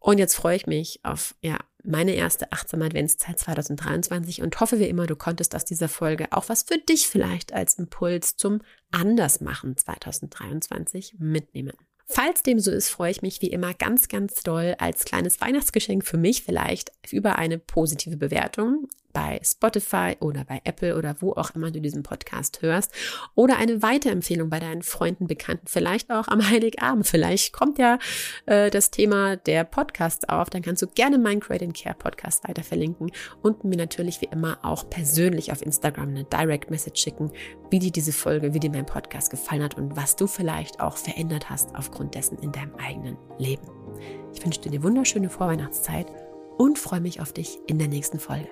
Und 0.00 0.18
jetzt 0.18 0.34
freue 0.34 0.56
ich 0.56 0.66
mich 0.66 1.00
auf 1.02 1.34
ja, 1.42 1.58
meine 1.82 2.14
erste 2.14 2.52
achtsame 2.52 2.84
Adventszeit 2.84 3.38
2023 3.38 4.42
und 4.42 4.58
hoffe 4.60 4.78
wie 4.78 4.88
immer, 4.88 5.06
du 5.06 5.16
konntest 5.16 5.54
aus 5.54 5.64
dieser 5.64 5.88
Folge 5.88 6.32
auch 6.32 6.48
was 6.48 6.64
für 6.64 6.78
dich 6.78 7.08
vielleicht 7.08 7.52
als 7.52 7.74
Impuls 7.74 8.36
zum 8.36 8.60
Andersmachen 8.90 9.76
2023 9.76 11.16
mitnehmen. 11.18 11.74
Falls 12.10 12.42
dem 12.42 12.58
so 12.58 12.70
ist, 12.70 12.88
freue 12.88 13.10
ich 13.10 13.20
mich 13.20 13.42
wie 13.42 13.50
immer 13.50 13.74
ganz, 13.74 14.08
ganz 14.08 14.42
doll 14.42 14.74
als 14.78 15.04
kleines 15.04 15.40
Weihnachtsgeschenk 15.42 16.06
für 16.06 16.16
mich 16.16 16.42
vielleicht 16.42 16.90
über 17.10 17.36
eine 17.36 17.58
positive 17.58 18.16
Bewertung 18.16 18.88
bei 19.12 19.40
Spotify 19.42 20.16
oder 20.20 20.44
bei 20.44 20.60
Apple 20.64 20.96
oder 20.96 21.16
wo 21.20 21.32
auch 21.32 21.50
immer 21.54 21.70
du 21.70 21.80
diesen 21.80 22.02
Podcast 22.02 22.62
hörst 22.62 22.92
oder 23.34 23.56
eine 23.56 23.82
Weiterempfehlung 23.82 24.50
bei 24.50 24.60
deinen 24.60 24.82
Freunden, 24.82 25.26
Bekannten, 25.26 25.66
vielleicht 25.66 26.10
auch 26.10 26.28
am 26.28 26.48
Heiligabend. 26.48 27.06
Vielleicht 27.06 27.52
kommt 27.52 27.78
ja 27.78 27.98
äh, 28.46 28.70
das 28.70 28.90
Thema 28.90 29.36
der 29.36 29.64
Podcast 29.64 30.28
auf, 30.28 30.50
dann 30.50 30.62
kannst 30.62 30.82
du 30.82 30.86
gerne 30.86 31.18
meinen 31.18 31.40
Create 31.40 31.72
Care 31.74 31.96
Podcast 31.96 32.48
weiter 32.48 32.62
verlinken 32.62 33.10
und 33.42 33.64
mir 33.64 33.76
natürlich 33.76 34.20
wie 34.20 34.28
immer 34.30 34.58
auch 34.62 34.88
persönlich 34.88 35.52
auf 35.52 35.62
Instagram 35.62 36.10
eine 36.10 36.24
Direct 36.24 36.70
Message 36.70 37.02
schicken, 37.02 37.32
wie 37.70 37.78
dir 37.78 37.92
diese 37.92 38.12
Folge, 38.12 38.54
wie 38.54 38.60
dir 38.60 38.70
mein 38.70 38.86
Podcast 38.86 39.30
gefallen 39.30 39.62
hat 39.62 39.76
und 39.76 39.96
was 39.96 40.16
du 40.16 40.26
vielleicht 40.26 40.80
auch 40.80 40.96
verändert 40.96 41.50
hast 41.50 41.74
aufgrund 41.74 42.14
dessen 42.14 42.38
in 42.38 42.52
deinem 42.52 42.74
eigenen 42.76 43.16
Leben. 43.38 43.66
Ich 44.34 44.44
wünsche 44.44 44.60
dir 44.60 44.70
eine 44.70 44.82
wunderschöne 44.82 45.30
Vorweihnachtszeit 45.30 46.06
und 46.56 46.78
freue 46.78 47.00
mich 47.00 47.20
auf 47.20 47.32
dich 47.32 47.58
in 47.66 47.78
der 47.78 47.88
nächsten 47.88 48.18
Folge. 48.18 48.48